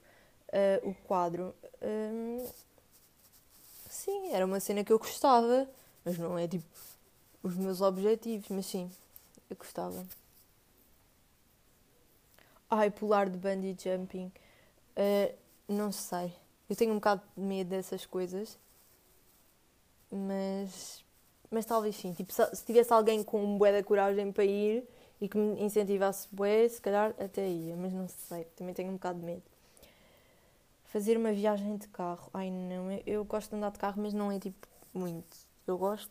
Uh, 0.48 0.90
o 0.90 0.94
quadro. 1.06 1.54
Um, 1.82 2.46
sim, 3.88 4.32
era 4.32 4.44
uma 4.44 4.60
cena 4.60 4.84
que 4.84 4.92
eu 4.92 4.98
gostava, 4.98 5.68
mas 6.04 6.18
não 6.18 6.38
é 6.38 6.46
tipo 6.46 6.66
os 7.42 7.56
meus 7.56 7.80
objetivos, 7.80 8.48
mas 8.50 8.66
sim, 8.66 8.90
eu 9.48 9.56
gostava. 9.56 10.06
Ai, 12.68 12.90
pular 12.90 13.30
de 13.30 13.38
bungee 13.38 13.76
jumping. 13.78 14.30
Uh, 14.96 15.34
não 15.66 15.90
sei. 15.90 16.32
Eu 16.68 16.76
tenho 16.76 16.92
um 16.92 16.96
bocado 16.96 17.22
de 17.34 17.42
medo 17.42 17.70
dessas 17.70 18.04
coisas. 18.04 18.58
Mas. 20.10 21.02
Mas 21.50 21.64
talvez 21.64 21.96
sim. 21.96 22.12
Tipo, 22.12 22.32
se, 22.32 22.44
se 22.56 22.64
tivesse 22.64 22.92
alguém 22.92 23.22
com 23.22 23.42
um 23.42 23.56
bué 23.56 23.72
da 23.72 23.82
coragem 23.82 24.30
para 24.32 24.44
ir 24.44 24.84
e 25.20 25.28
que 25.28 25.38
me 25.38 25.62
incentivasse 25.62 26.28
bué, 26.30 26.68
se 26.68 26.80
calhar 26.80 27.14
até 27.18 27.48
ia. 27.48 27.76
Mas 27.76 27.92
não 27.92 28.08
sei. 28.08 28.44
Também 28.56 28.74
tenho 28.74 28.90
um 28.90 28.94
bocado 28.94 29.18
de 29.18 29.24
medo. 29.24 29.42
Fazer 30.84 31.16
uma 31.16 31.32
viagem 31.32 31.76
de 31.76 31.88
carro. 31.88 32.30
Ai 32.32 32.50
não. 32.50 32.90
Eu, 32.90 33.02
eu 33.06 33.24
gosto 33.24 33.50
de 33.50 33.56
andar 33.56 33.70
de 33.70 33.78
carro, 33.78 34.00
mas 34.02 34.12
não 34.12 34.30
é 34.30 34.38
tipo 34.38 34.66
muito. 34.92 35.36
Eu 35.66 35.78
gosto, 35.78 36.10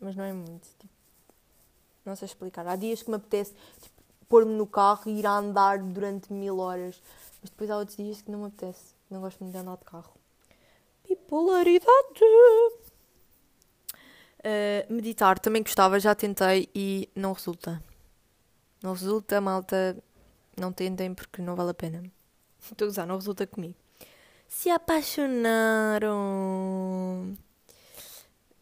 mas 0.00 0.16
não 0.16 0.24
é 0.24 0.32
muito. 0.32 0.66
Tipo, 0.78 0.92
não 2.04 2.16
sei 2.16 2.26
explicar. 2.26 2.66
Há 2.66 2.76
dias 2.76 3.02
que 3.02 3.10
me 3.10 3.16
apetece 3.16 3.54
tipo, 3.80 4.02
pôr-me 4.28 4.52
no 4.52 4.66
carro 4.66 5.02
e 5.06 5.18
ir 5.18 5.26
a 5.26 5.32
andar 5.32 5.78
durante 5.78 6.32
mil 6.32 6.58
horas. 6.58 7.00
Mas 7.40 7.50
depois 7.50 7.70
há 7.70 7.78
outros 7.78 7.96
dias 7.96 8.22
que 8.22 8.30
não 8.30 8.40
me 8.40 8.46
apetece. 8.46 8.94
Não 9.10 9.20
gosto 9.20 9.40
muito 9.42 9.52
de 9.52 9.58
andar 9.58 9.76
de 9.76 9.84
carro. 9.84 10.14
Bipolaridade! 11.08 11.84
Uh, 14.40 14.92
meditar 14.92 15.38
também 15.38 15.62
gostava, 15.62 15.98
já 15.98 16.14
tentei 16.14 16.68
e 16.74 17.08
não 17.14 17.32
resulta. 17.32 17.82
Não 18.84 18.92
resulta, 18.92 19.40
malta. 19.40 19.96
Não 20.60 20.70
tentem 20.70 21.14
porque 21.14 21.40
não 21.40 21.56
vale 21.56 21.70
a 21.70 21.74
pena. 21.74 22.04
Estou 22.60 22.84
a 22.84 22.88
usar, 22.90 23.06
não 23.06 23.16
resulta 23.16 23.46
comigo. 23.46 23.74
Se 24.46 24.68
apaixonaram. 24.68 27.34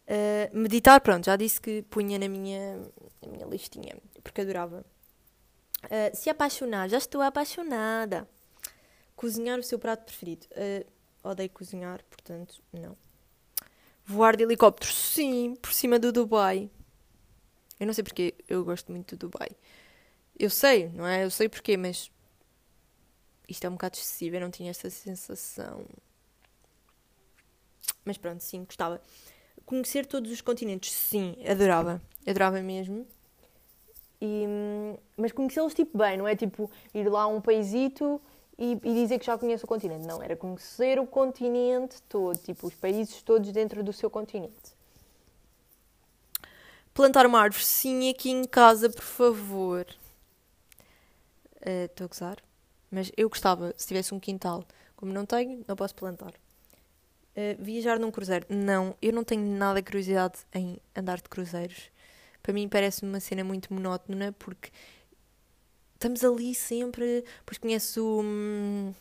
Uh, 0.07 0.57
meditar, 0.57 1.01
pronto, 1.01 1.25
já 1.25 1.35
disse 1.35 1.59
que 1.59 1.81
punha 1.83 2.17
na 2.17 2.29
minha, 2.29 2.77
na 3.21 3.31
minha 3.31 3.45
listinha, 3.45 3.97
porque 4.23 4.39
adorava. 4.39 4.85
Uh, 5.83 6.15
se 6.15 6.29
apaixonar, 6.29 6.87
já 6.87 6.99
estou 6.99 7.21
apaixonada. 7.21 8.25
Cozinhar 9.17 9.59
o 9.59 9.63
seu 9.63 9.77
prato 9.77 10.05
preferido. 10.05 10.47
Uh, 10.51 10.85
odeio 11.21 11.49
cozinhar, 11.49 12.01
portanto, 12.09 12.61
não. 12.71 12.95
Voar 14.05 14.37
de 14.37 14.43
helicóptero, 14.43 14.93
sim, 14.93 15.57
por 15.61 15.73
cima 15.73 15.99
do 15.99 16.13
Dubai. 16.13 16.69
Eu 17.77 17.87
não 17.87 17.93
sei 17.93 18.05
porque 18.05 18.35
eu 18.47 18.63
gosto 18.63 18.89
muito 18.89 19.17
do 19.17 19.27
Dubai. 19.27 19.49
Eu 20.37 20.49
sei, 20.49 20.89
não 20.89 21.05
é? 21.05 21.23
Eu 21.23 21.31
sei 21.31 21.47
porquê, 21.47 21.77
mas 21.77 22.11
isto 23.47 23.65
é 23.65 23.69
um 23.69 23.73
bocado 23.73 23.95
excessivo. 23.97 24.35
Eu 24.35 24.41
não 24.41 24.51
tinha 24.51 24.69
esta 24.69 24.89
sensação. 24.89 25.85
Mas 28.05 28.17
pronto, 28.17 28.41
sim, 28.41 28.63
gostava. 28.63 29.01
Conhecer 29.65 30.05
todos 30.05 30.31
os 30.31 30.41
continentes, 30.41 30.91
sim, 30.91 31.35
adorava. 31.47 32.01
Adorava 32.27 32.61
mesmo. 32.61 33.07
E, 34.21 34.45
mas 35.17 35.31
conhecê-los 35.31 35.73
tipo 35.73 35.97
bem, 35.97 36.17
não 36.17 36.27
é 36.27 36.35
tipo 36.35 36.71
ir 36.93 37.09
lá 37.09 37.23
a 37.23 37.27
um 37.27 37.41
paísito 37.41 38.21
e, 38.57 38.71
e, 38.71 38.93
dizer 38.93 39.19
que 39.19 39.25
já 39.25 39.37
conhece 39.37 39.65
o 39.65 39.67
continente. 39.67 40.05
Não, 40.05 40.21
era 40.21 40.35
conhecer 40.35 40.99
o 40.99 41.05
continente 41.05 42.01
todo, 42.03 42.37
tipo 42.37 42.67
os 42.67 42.73
países 42.73 43.21
todos 43.21 43.51
dentro 43.51 43.83
do 43.83 43.91
seu 43.91 44.09
continente. 44.09 44.73
Plantar 46.93 47.25
uma 47.25 47.41
árvore, 47.41 47.65
sim, 47.65 48.09
aqui 48.09 48.29
em 48.29 48.43
casa, 48.45 48.89
por 48.89 49.03
favor. 49.03 49.85
Eh, 51.65 51.85
estou 51.85 52.05
uh, 52.05 52.07
a 52.07 52.09
gozar. 52.09 52.37
Mas 52.91 53.11
eu 53.17 53.29
gostava, 53.29 53.73
se 53.77 53.87
tivesse 53.87 54.13
um 54.13 54.19
quintal. 54.19 54.63
Como 54.95 55.11
não 55.11 55.25
tenho, 55.25 55.63
não 55.67 55.75
posso 55.75 55.95
plantar. 55.95 56.33
Uh, 57.35 57.55
viajar 57.59 57.99
num 57.99 58.11
cruzeiro. 58.11 58.45
Não, 58.49 58.95
eu 59.01 59.11
não 59.13 59.23
tenho 59.23 59.45
nada 59.45 59.81
de 59.81 59.85
curiosidade 59.85 60.39
em 60.53 60.77
andar 60.95 61.17
de 61.17 61.29
cruzeiros. 61.29 61.89
Para 62.41 62.53
mim 62.53 62.67
parece 62.67 63.03
uma 63.03 63.19
cena 63.19 63.43
muito 63.43 63.73
monótona 63.73 64.33
porque 64.33 64.69
estamos 65.93 66.23
ali 66.23 66.53
sempre, 66.53 67.23
depois 67.39 67.57
conheces 67.57 67.95
o, 67.95 68.21
hum, 68.21 68.93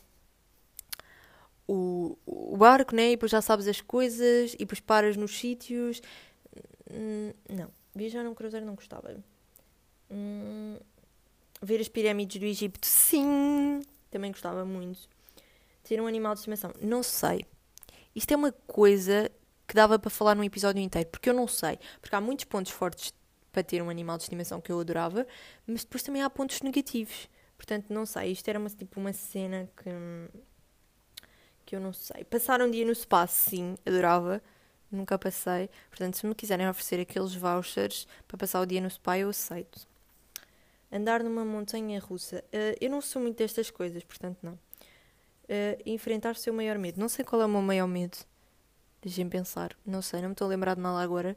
o, 1.66 2.16
o 2.24 2.56
barco, 2.56 2.94
né? 2.94 3.08
E 3.08 3.10
depois 3.16 3.32
já 3.32 3.42
sabes 3.42 3.66
as 3.66 3.80
coisas, 3.80 4.54
e 4.54 4.58
depois 4.58 4.78
paras 4.80 5.16
nos 5.16 5.36
sítios. 5.36 6.00
Hum, 6.90 7.32
não, 7.48 7.70
viajar 7.94 8.22
num 8.22 8.34
cruzeiro 8.34 8.64
não 8.64 8.74
gostava. 8.76 9.16
Hum, 10.10 10.76
ver 11.66 11.80
as 11.80 11.88
pirâmides 11.88 12.40
do 12.40 12.46
Egito, 12.46 12.78
sim, 12.82 13.80
também 14.10 14.30
gostava 14.30 14.64
muito. 14.64 15.08
Ter 15.84 16.00
um 16.00 16.06
animal 16.06 16.34
de 16.34 16.40
estimação, 16.40 16.72
não 16.80 17.02
sei. 17.02 17.44
Isto 18.14 18.32
é 18.32 18.36
uma 18.36 18.52
coisa 18.52 19.30
que 19.66 19.74
dava 19.74 19.98
para 19.98 20.10
falar 20.10 20.34
num 20.34 20.44
episódio 20.44 20.82
inteiro, 20.82 21.08
porque 21.08 21.30
eu 21.30 21.34
não 21.34 21.48
sei. 21.48 21.78
Porque 22.00 22.14
há 22.14 22.20
muitos 22.20 22.44
pontos 22.44 22.72
fortes 22.72 23.12
para 23.50 23.62
ter 23.62 23.82
um 23.82 23.90
animal 23.90 24.16
de 24.16 24.24
estimação 24.24 24.60
que 24.60 24.72
eu 24.72 24.80
adorava, 24.80 25.26
mas 25.66 25.84
depois 25.84 26.02
também 26.02 26.22
há 26.22 26.30
pontos 26.30 26.60
negativos. 26.62 27.28
Portanto, 27.56 27.86
não 27.90 28.04
sei. 28.04 28.32
Isto 28.32 28.48
era 28.48 28.58
uma, 28.58 28.68
tipo 28.68 29.00
uma 29.00 29.12
cena 29.12 29.68
que. 29.76 29.90
que 31.64 31.76
eu 31.76 31.80
não 31.80 31.92
sei. 31.92 32.24
Passar 32.24 32.60
um 32.60 32.70
dia 32.70 32.84
no 32.84 32.92
espaço, 32.92 33.50
sim, 33.50 33.76
adorava. 33.86 34.42
Nunca 34.90 35.18
passei. 35.18 35.70
Portanto, 35.88 36.18
se 36.18 36.26
me 36.26 36.34
quiserem 36.34 36.68
oferecer 36.68 37.00
aqueles 37.00 37.34
vouchers 37.34 38.06
para 38.28 38.36
passar 38.36 38.60
o 38.60 38.66
dia 38.66 38.80
no 38.80 38.90
spa, 38.90 39.18
eu 39.18 39.30
aceito. 39.30 39.86
Andar 40.92 41.22
numa 41.22 41.44
montanha 41.44 41.98
russa. 41.98 42.44
Uh, 42.52 42.76
eu 42.80 42.90
não 42.90 43.00
sou 43.00 43.22
muito 43.22 43.38
destas 43.38 43.70
coisas, 43.70 44.04
portanto, 44.04 44.38
não. 44.42 44.52
Uh, 44.52 45.80
enfrentar 45.86 46.32
o 46.32 46.34
seu 46.34 46.52
maior 46.52 46.76
medo. 46.78 47.00
Não 47.00 47.08
sei 47.08 47.24
qual 47.24 47.40
é 47.40 47.46
o 47.46 47.48
meu 47.48 47.62
maior 47.62 47.86
medo. 47.86 48.18
Deixem 49.00 49.28
pensar. 49.28 49.74
Não 49.86 50.02
sei, 50.02 50.20
não 50.20 50.28
me 50.28 50.34
estou 50.34 50.46
a 50.46 50.48
lembrar 50.48 50.74
de 50.74 50.82
nada 50.82 51.00
agora. 51.00 51.36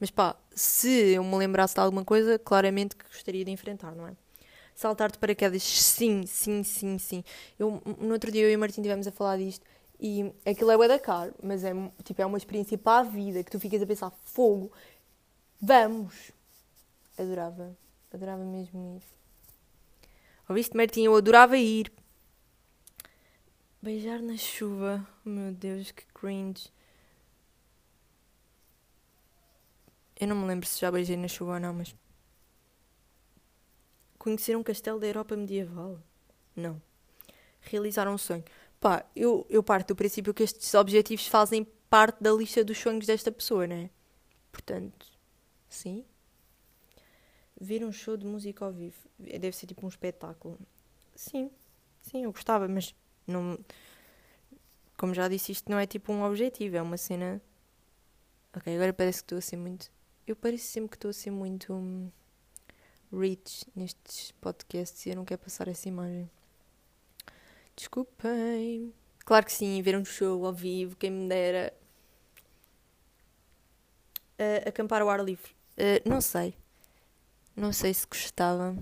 Mas 0.00 0.10
pá, 0.10 0.36
se 0.52 1.14
eu 1.14 1.22
me 1.22 1.36
lembrasse 1.36 1.74
de 1.74 1.80
alguma 1.80 2.04
coisa, 2.04 2.36
claramente 2.36 2.96
que 2.96 3.04
gostaria 3.04 3.44
de 3.44 3.52
enfrentar, 3.52 3.94
não 3.94 4.08
é? 4.08 4.16
Saltar 4.74 5.12
de 5.12 5.18
paraquedas, 5.18 5.62
sim, 5.62 6.26
sim, 6.26 6.64
sim, 6.64 6.98
sim. 6.98 7.24
Eu, 7.56 7.80
no 8.00 8.12
outro 8.12 8.32
dia 8.32 8.42
eu 8.42 8.50
e 8.50 8.56
o 8.56 8.58
Martim 8.58 8.80
estivemos 8.80 9.06
a 9.06 9.12
falar 9.12 9.38
disto 9.38 9.64
e 10.00 10.32
aquilo 10.44 10.72
é 10.72 10.76
bué 10.76 10.88
da 10.88 10.98
caro, 10.98 11.32
mas 11.40 11.62
é, 11.62 11.72
tipo, 12.02 12.20
é 12.20 12.26
uma 12.26 12.36
experiência 12.36 12.76
para 12.76 12.98
a 12.98 13.02
vida 13.04 13.44
que 13.44 13.50
tu 13.52 13.60
ficas 13.60 13.80
a 13.80 13.86
pensar, 13.86 14.10
fogo, 14.24 14.72
vamos! 15.60 16.32
Adorava, 17.16 17.76
adorava 18.12 18.44
mesmo 18.44 18.96
ir. 18.96 19.02
Ouviste, 20.48 20.76
Martim? 20.76 21.04
Eu 21.04 21.16
adorava 21.16 21.56
ir. 21.56 21.92
Beijar 23.80 24.20
na 24.20 24.36
chuva, 24.36 25.06
meu 25.24 25.52
Deus, 25.52 25.90
que 25.90 26.04
cringe. 26.14 26.70
Eu 30.18 30.28
não 30.28 30.36
me 30.36 30.46
lembro 30.46 30.68
se 30.68 30.80
já 30.80 30.90
beijei 30.90 31.16
na 31.16 31.26
chuva 31.26 31.54
ou 31.54 31.60
não, 31.60 31.74
mas. 31.74 31.94
Conhecer 34.18 34.56
um 34.56 34.62
castelo 34.62 35.00
da 35.00 35.06
Europa 35.06 35.36
medieval? 35.36 35.98
Não. 36.54 36.80
Realizar 37.60 38.08
um 38.08 38.16
sonho? 38.16 38.44
Pá, 38.78 39.04
eu, 39.16 39.46
eu 39.48 39.62
parto 39.62 39.88
do 39.88 39.96
princípio 39.96 40.34
que 40.34 40.42
estes 40.42 40.74
objetivos 40.74 41.26
fazem 41.26 41.64
parte 41.88 42.22
da 42.22 42.32
lista 42.32 42.64
dos 42.64 42.78
sonhos 42.78 43.06
desta 43.06 43.32
pessoa, 43.32 43.66
né? 43.66 43.90
Portanto, 44.52 45.06
sim. 45.68 46.04
Ver 47.62 47.84
um 47.84 47.92
show 47.92 48.16
de 48.16 48.26
música 48.26 48.64
ao 48.64 48.72
vivo. 48.72 48.96
Deve 49.16 49.52
ser 49.52 49.66
tipo 49.66 49.86
um 49.86 49.88
espetáculo. 49.88 50.58
Sim, 51.14 51.48
sim, 52.00 52.24
eu 52.24 52.32
gostava, 52.32 52.66
mas 52.66 52.92
não. 53.24 53.56
Como 54.96 55.14
já 55.14 55.28
disse, 55.28 55.52
isto 55.52 55.70
não 55.70 55.78
é 55.78 55.86
tipo 55.86 56.12
um 56.12 56.24
objetivo, 56.24 56.76
é 56.76 56.82
uma 56.82 56.96
cena. 56.96 57.40
Ok, 58.52 58.74
agora 58.74 58.92
parece 58.92 59.20
que 59.20 59.26
estou 59.26 59.38
a 59.38 59.40
ser 59.40 59.56
muito. 59.56 59.92
Eu 60.26 60.34
pareço 60.34 60.66
sempre 60.66 60.90
que 60.90 60.96
estou 60.96 61.10
a 61.10 61.12
ser 61.12 61.30
muito. 61.30 61.72
Hum, 61.72 62.10
rich 63.12 63.64
nestes 63.76 64.32
podcasts 64.40 65.04
e 65.06 65.10
eu 65.10 65.16
não 65.16 65.24
quero 65.24 65.40
passar 65.40 65.68
essa 65.68 65.88
imagem. 65.88 66.28
Desculpem. 67.76 68.92
Claro 69.24 69.46
que 69.46 69.52
sim, 69.52 69.80
ver 69.82 69.96
um 69.96 70.04
show 70.04 70.44
ao 70.44 70.52
vivo, 70.52 70.96
quem 70.96 71.10
me 71.10 71.28
dera. 71.28 71.72
Uh, 74.38 74.68
acampar 74.68 75.00
ao 75.02 75.08
ar 75.08 75.24
livre. 75.24 75.52
Uh, 75.76 76.08
não 76.08 76.20
sei. 76.20 76.54
Não 77.56 77.72
sei 77.72 77.92
se 77.92 78.06
gostava. 78.06 78.76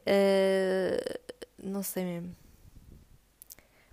Uh, 0.00 1.34
não 1.62 1.82
sei 1.82 2.04
mesmo. 2.04 2.36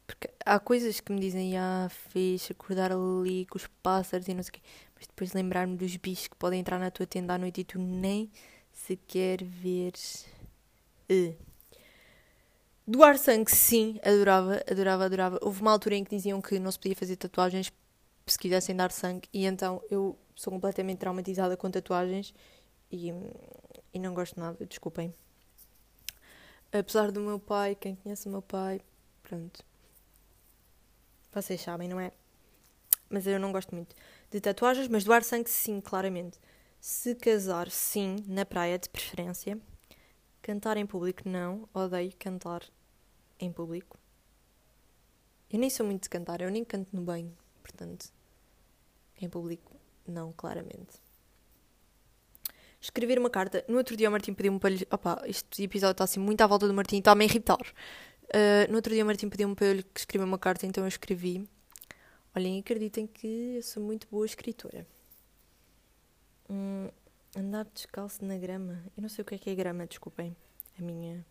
Porque 0.06 0.30
há 0.46 0.60
coisas 0.60 1.00
que 1.00 1.12
me 1.12 1.20
dizem, 1.20 1.58
ah, 1.58 1.88
fixe, 1.90 2.52
acordar 2.52 2.92
ali 2.92 3.46
com 3.46 3.58
os 3.58 3.68
pássaros 3.82 4.28
e 4.28 4.34
não 4.34 4.44
sei 4.44 4.50
o 4.50 4.54
quê. 4.54 4.62
Mas 4.96 5.08
depois 5.08 5.34
lembrar-me 5.34 5.78
dos 5.78 5.96
bichos 5.96 6.28
que 6.28 6.36
podem 6.36 6.60
entrar 6.60 6.80
na 6.80 6.92
tua 6.92 7.08
tenda 7.08 7.34
à 7.34 7.38
noite 7.38 7.62
e 7.62 7.64
tu 7.64 7.80
nem 7.80 8.30
sequer 8.74 9.44
veres. 9.44 10.26
Uh. 11.10 11.36
Doar 12.86 13.18
sangue, 13.18 13.50
sim, 13.52 14.00
adorava, 14.04 14.62
adorava, 14.70 15.06
adorava. 15.06 15.40
Houve 15.42 15.62
uma 15.62 15.72
altura 15.72 15.96
em 15.96 16.04
que 16.04 16.16
diziam 16.16 16.42
que 16.42 16.60
não 16.60 16.72
se 16.72 16.78
podia 16.78 16.96
fazer 16.96 17.16
tatuagens 17.16 17.72
se 18.28 18.38
quisessem 18.38 18.76
dar 18.76 18.92
sangue, 18.92 19.28
e 19.34 19.46
então 19.46 19.82
eu 19.90 20.18
sou 20.36 20.52
completamente 20.52 21.00
traumatizada 21.00 21.58
com 21.58 21.70
tatuagens 21.70 22.34
e, 22.92 23.12
e 23.94 24.00
não 24.00 24.14
gosto 24.14 24.40
nada, 24.40 24.66
desculpem. 24.66 25.14
Apesar 26.72 27.12
do 27.12 27.20
meu 27.20 27.40
pai, 27.40 27.76
quem 27.76 27.96
conhece 27.96 28.28
o 28.28 28.32
meu 28.32 28.42
pai, 28.42 28.82
pronto. 29.24 29.64
Vocês 31.34 31.62
sabem, 31.62 31.88
não 31.88 32.00
é? 32.00 32.12
Mas 33.10 33.28
eu 33.28 33.40
não 33.40 33.52
gosto 33.52 33.76
muito 33.76 33.96
de 34.30 34.40
tatuagens, 34.40 34.88
mas 34.88 35.04
doar 35.04 35.24
sangue, 35.24 35.50
sim, 35.50 35.82
claramente. 35.82 36.40
Se 36.80 37.14
casar, 37.16 37.70
sim, 37.70 38.18
na 38.28 38.46
praia 38.46 38.80
de 38.80 38.90
preferência. 38.90 39.60
Cantar 40.42 40.78
em 40.78 40.86
público, 40.86 41.28
não. 41.28 41.68
Odeio 41.74 42.14
cantar 42.18 42.64
em 43.40 43.52
público. 43.52 43.98
Eu 45.52 45.60
nem 45.60 45.70
sou 45.70 45.86
muito 45.86 46.04
de 46.04 46.10
cantar, 46.10 46.40
eu 46.40 46.50
nem 46.50 46.64
canto 46.64 46.96
no 46.96 47.02
banho, 47.02 47.36
portanto, 47.62 48.10
em 49.20 49.30
público, 49.30 49.76
não, 50.08 50.32
claramente. 50.32 51.02
Escrever 52.82 53.20
uma 53.20 53.30
carta. 53.30 53.64
No 53.68 53.78
outro 53.78 53.96
dia 53.96 54.10
o 54.10 54.12
Martim 54.12 54.34
pediu-me 54.34 54.60
para 54.60 54.72
lhe. 54.72 54.88
Opa, 54.92 55.22
este 55.26 55.64
episódio 55.64 55.92
está 55.92 56.04
assim 56.04 56.20
muito 56.20 56.42
à 56.42 56.48
volta 56.48 56.68
do 56.68 56.74
Martim, 56.74 56.98
está-me 56.98 57.24
a 57.24 57.28
irritar. 57.28 57.62
Uh, 57.62 58.70
no 58.70 58.76
outro 58.76 58.92
dia 58.92 59.04
o 59.04 59.06
Martim 59.06 59.30
pediu-me 59.30 59.54
para 59.56 59.68
eu 59.68 59.74
lhe 59.74 59.86
escrever 59.96 60.26
uma 60.26 60.40
carta, 60.40 60.66
então 60.66 60.84
eu 60.84 60.88
escrevi. 60.88 61.48
Olhem, 62.36 62.60
acreditem 62.60 63.06
que 63.06 63.56
eu 63.58 63.62
sou 63.62 63.84
muito 63.84 64.08
boa 64.10 64.26
escritora. 64.26 64.88
Hum, 66.50 66.90
andar 67.38 67.66
descalço 67.74 68.26
na 68.26 68.38
grama. 68.38 68.84
Eu 68.98 69.02
não 69.02 69.10
sei 69.10 69.22
o 69.22 69.26
que 69.26 69.36
é 69.36 69.38
que 69.38 69.50
é 69.50 69.56
grama, 69.56 69.86
desculpem. 69.86 70.36
A 70.80 70.82
minha 70.82 71.26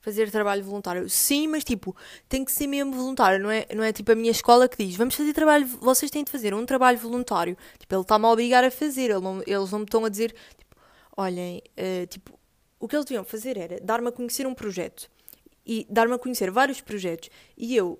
fazer 0.00 0.30
trabalho 0.30 0.64
voluntário. 0.64 1.08
Sim, 1.08 1.48
mas 1.48 1.64
tipo, 1.64 1.94
tem 2.28 2.44
que 2.44 2.52
ser 2.52 2.66
mesmo 2.66 2.92
voluntário, 2.92 3.42
não 3.42 3.50
é, 3.50 3.66
não 3.74 3.84
é 3.84 3.92
tipo 3.92 4.12
a 4.12 4.14
minha 4.14 4.30
escola 4.30 4.68
que 4.68 4.84
diz, 4.84 4.96
vamos 4.96 5.14
fazer 5.14 5.32
trabalho, 5.32 5.66
vocês 5.66 6.10
têm 6.10 6.24
de 6.24 6.30
fazer 6.30 6.54
um 6.54 6.64
trabalho 6.64 6.98
voluntário. 6.98 7.56
Tipo, 7.78 7.94
ele 7.94 8.02
está-me 8.02 8.24
a 8.26 8.30
obrigar 8.30 8.64
a 8.64 8.70
fazer, 8.70 9.10
ele 9.10 9.20
não, 9.20 9.42
eles 9.46 9.70
não 9.70 9.80
me 9.80 9.84
estão 9.84 10.04
a 10.04 10.08
dizer, 10.08 10.34
tipo, 10.56 10.76
olhem, 11.16 11.62
uh, 11.76 12.06
tipo, 12.06 12.38
o 12.78 12.86
que 12.86 12.96
eles 12.96 13.04
deviam 13.04 13.24
fazer 13.24 13.56
era 13.56 13.80
dar-me 13.80 14.08
a 14.08 14.12
conhecer 14.12 14.46
um 14.46 14.54
projeto 14.54 15.10
e 15.66 15.86
dar-me 15.90 16.14
a 16.14 16.18
conhecer 16.18 16.50
vários 16.50 16.80
projetos 16.80 17.28
e 17.56 17.76
eu 17.76 17.98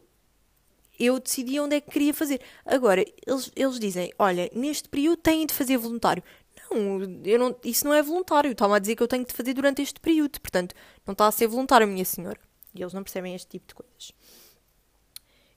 eu 0.99 1.21
decidi 1.21 1.61
onde 1.61 1.77
é 1.77 1.81
que 1.81 1.93
queria 1.93 2.13
fazer. 2.13 2.41
Agora, 2.67 3.05
eles, 3.25 3.53
eles 3.55 3.79
dizem, 3.79 4.13
olha, 4.19 4.51
neste 4.53 4.89
período 4.89 5.19
têm 5.19 5.47
de 5.47 5.55
fazer 5.55 5.77
voluntário. 5.77 6.25
Não, 6.71 6.99
não, 7.39 7.57
isso 7.65 7.85
não 7.85 7.95
é 7.95 8.03
voluntário. 8.03 8.53
Está-me 8.53 8.75
a 8.75 8.79
dizer 8.79 8.97
que 8.97 9.03
eu 9.03 9.09
tenho 9.09 9.25
de 9.25 9.33
fazer 9.33 9.55
durante 9.55 9.83
este 9.83 10.01
período. 10.01 10.41
Portanto, 10.41 10.75
não 11.07 11.13
está 11.13 11.27
a 11.27 11.33
ser 11.33 11.47
voluntário, 11.47 11.87
minha 11.87 12.05
senhora. 12.05 12.39
E 12.75 12.83
eles 12.83 12.93
não 12.93 13.03
percebem 13.03 13.35
este 13.35 13.49
tipo 13.49 13.67
de 13.67 13.75
coisas. 13.75 14.13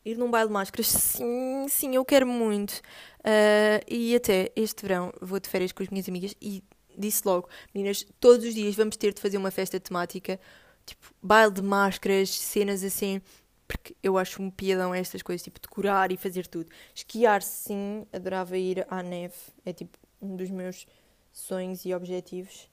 Ir 0.04 0.18
num 0.18 0.32
baile 0.32 0.48
de 0.48 0.54
máscaras, 0.54 0.88
sim, 0.90 1.68
sim, 1.70 1.96
eu 1.96 2.04
quero 2.04 2.26
muito. 2.26 2.82
Uh, 3.20 3.84
e 3.88 4.16
até 4.16 4.52
este 4.56 4.82
verão 4.82 5.14
vou 5.22 5.40
de 5.40 5.48
férias 5.48 5.72
com 5.72 5.84
as 5.84 5.90
minhas 5.90 6.10
amigas 6.10 6.34
e 6.42 6.64
disse 6.98 7.22
logo, 7.26 7.48
meninas, 7.74 8.06
todos 8.20 8.46
os 8.46 8.54
dias 8.54 8.76
vamos 8.76 8.98
ter 8.98 9.14
de 9.14 9.22
fazer 9.22 9.38
uma 9.38 9.52
festa 9.52 9.80
temática, 9.80 10.40
tipo, 10.86 11.14
baile 11.22 11.54
de 11.54 11.62
máscaras, 11.62 12.30
cenas 12.30 12.84
assim, 12.84 13.22
porque 13.68 13.96
eu 14.04 14.18
acho 14.18 14.42
um 14.42 14.50
piadão 14.50 14.94
estas 14.94 15.22
coisas, 15.22 15.44
tipo, 15.44 15.60
decorar 15.60 16.12
e 16.12 16.18
fazer 16.18 16.48
tudo. 16.48 16.70
Esquiar, 16.94 17.42
sim, 17.42 18.06
adorava 18.12 18.58
ir 18.58 18.86
à 18.90 19.02
neve, 19.02 19.36
é 19.66 19.72
tipo 19.72 19.98
um 20.22 20.36
dos 20.36 20.50
meus 20.50 20.86
sonhos 21.32 21.86
e 21.86 21.94
objetivos. 21.94 22.70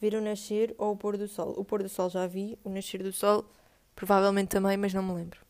Ver 0.00 0.14
o 0.14 0.20
nascer 0.20 0.74
ou 0.78 0.92
o 0.92 0.96
pôr 0.96 1.16
do 1.16 1.26
sol. 1.26 1.54
O 1.56 1.64
pôr 1.64 1.82
do 1.82 1.88
sol 1.88 2.08
já 2.08 2.26
vi, 2.26 2.58
o 2.62 2.70
nascer 2.70 3.02
do 3.02 3.12
sol 3.12 3.44
provavelmente 3.94 4.50
também, 4.50 4.76
mas 4.76 4.94
não 4.94 5.02
me 5.02 5.12
lembro. 5.12 5.40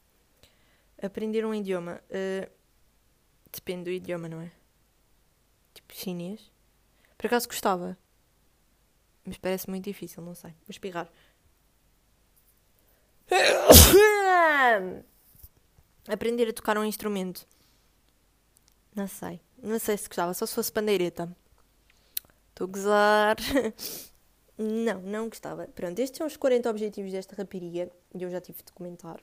Aprender 1.02 1.44
um 1.44 1.54
idioma. 1.54 2.00
Uh, 2.08 2.50
depende 3.52 3.84
do 3.84 3.90
idioma, 3.90 4.26
não 4.26 4.40
é? 4.40 4.50
Tipo 5.74 5.94
chinês. 5.94 6.50
Por 7.18 7.26
acaso 7.26 7.46
gostava. 7.46 7.98
Mas 9.24 9.36
parece 9.36 9.68
muito 9.68 9.84
difícil, 9.84 10.22
não 10.22 10.34
sei. 10.34 10.50
Vou 10.50 10.70
espirrar. 10.70 11.10
Aprender 16.08 16.48
a 16.48 16.52
tocar 16.54 16.78
um 16.78 16.84
instrumento. 16.84 17.46
Não 18.94 19.06
sei. 19.06 19.42
Não 19.62 19.78
sei 19.78 19.98
se 19.98 20.08
gostava, 20.08 20.32
só 20.32 20.46
se 20.46 20.54
fosse 20.54 20.72
pandeireta. 20.72 21.36
Estou 22.58 22.66
a 22.66 22.70
gozar. 22.72 23.36
não, 24.58 25.00
não 25.02 25.28
gostava. 25.28 25.68
Pronto, 25.68 25.96
estes 26.00 26.18
são 26.18 26.26
os 26.26 26.36
40 26.36 26.68
objetivos 26.68 27.12
desta 27.12 27.36
rapariga 27.36 27.88
e 28.12 28.20
eu 28.20 28.28
já 28.28 28.40
tive 28.40 28.64
de 28.64 28.72
comentar. 28.72 29.20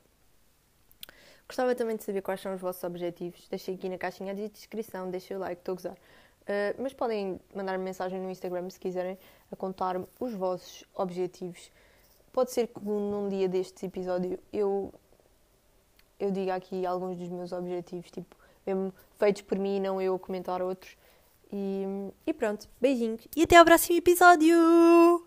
Gostava 1.45 1.75
também 1.75 1.97
de 1.97 2.05
saber 2.05 2.21
quais 2.21 2.39
são 2.39 2.55
os 2.55 2.61
vossos 2.61 2.81
objetivos. 2.85 3.45
Deixei 3.49 3.75
aqui 3.75 3.89
na 3.89 3.97
caixinha 3.97 4.33
de 4.33 4.47
descrição, 4.47 5.11
deixem 5.11 5.35
o 5.35 5.41
like, 5.41 5.59
estou 5.59 5.73
a 5.73 5.75
gozar. 5.75 5.93
Uh, 5.95 6.81
mas 6.81 6.93
podem 6.93 7.37
mandar 7.53 7.77
-me 7.77 7.83
mensagem 7.83 8.21
no 8.21 8.29
Instagram 8.29 8.69
se 8.69 8.79
quiserem 8.79 9.19
a 9.51 9.55
contar-me 9.57 10.07
os 10.17 10.33
vossos 10.33 10.85
objetivos. 10.95 11.69
Pode 12.31 12.51
ser 12.51 12.67
que 12.67 12.79
num 12.85 13.27
dia 13.27 13.49
deste 13.49 13.85
episódio 13.85 14.39
eu, 14.53 14.93
eu 16.17 16.31
diga 16.31 16.55
aqui 16.55 16.85
alguns 16.85 17.17
dos 17.17 17.27
meus 17.27 17.51
objetivos, 17.51 18.09
tipo, 18.11 18.33
mesmo 18.65 18.93
feitos 19.19 19.41
por 19.41 19.59
mim 19.59 19.75
e 19.75 19.79
não 19.81 20.01
eu 20.01 20.17
comentar 20.17 20.61
outros. 20.61 20.95
E, 21.57 21.85
e 22.27 22.33
pronto, 22.33 22.67
beijinhos 22.81 23.25
e 23.33 23.43
até 23.43 23.55
ao 23.55 23.63
próximo 23.63 23.97
episódio! 23.97 25.24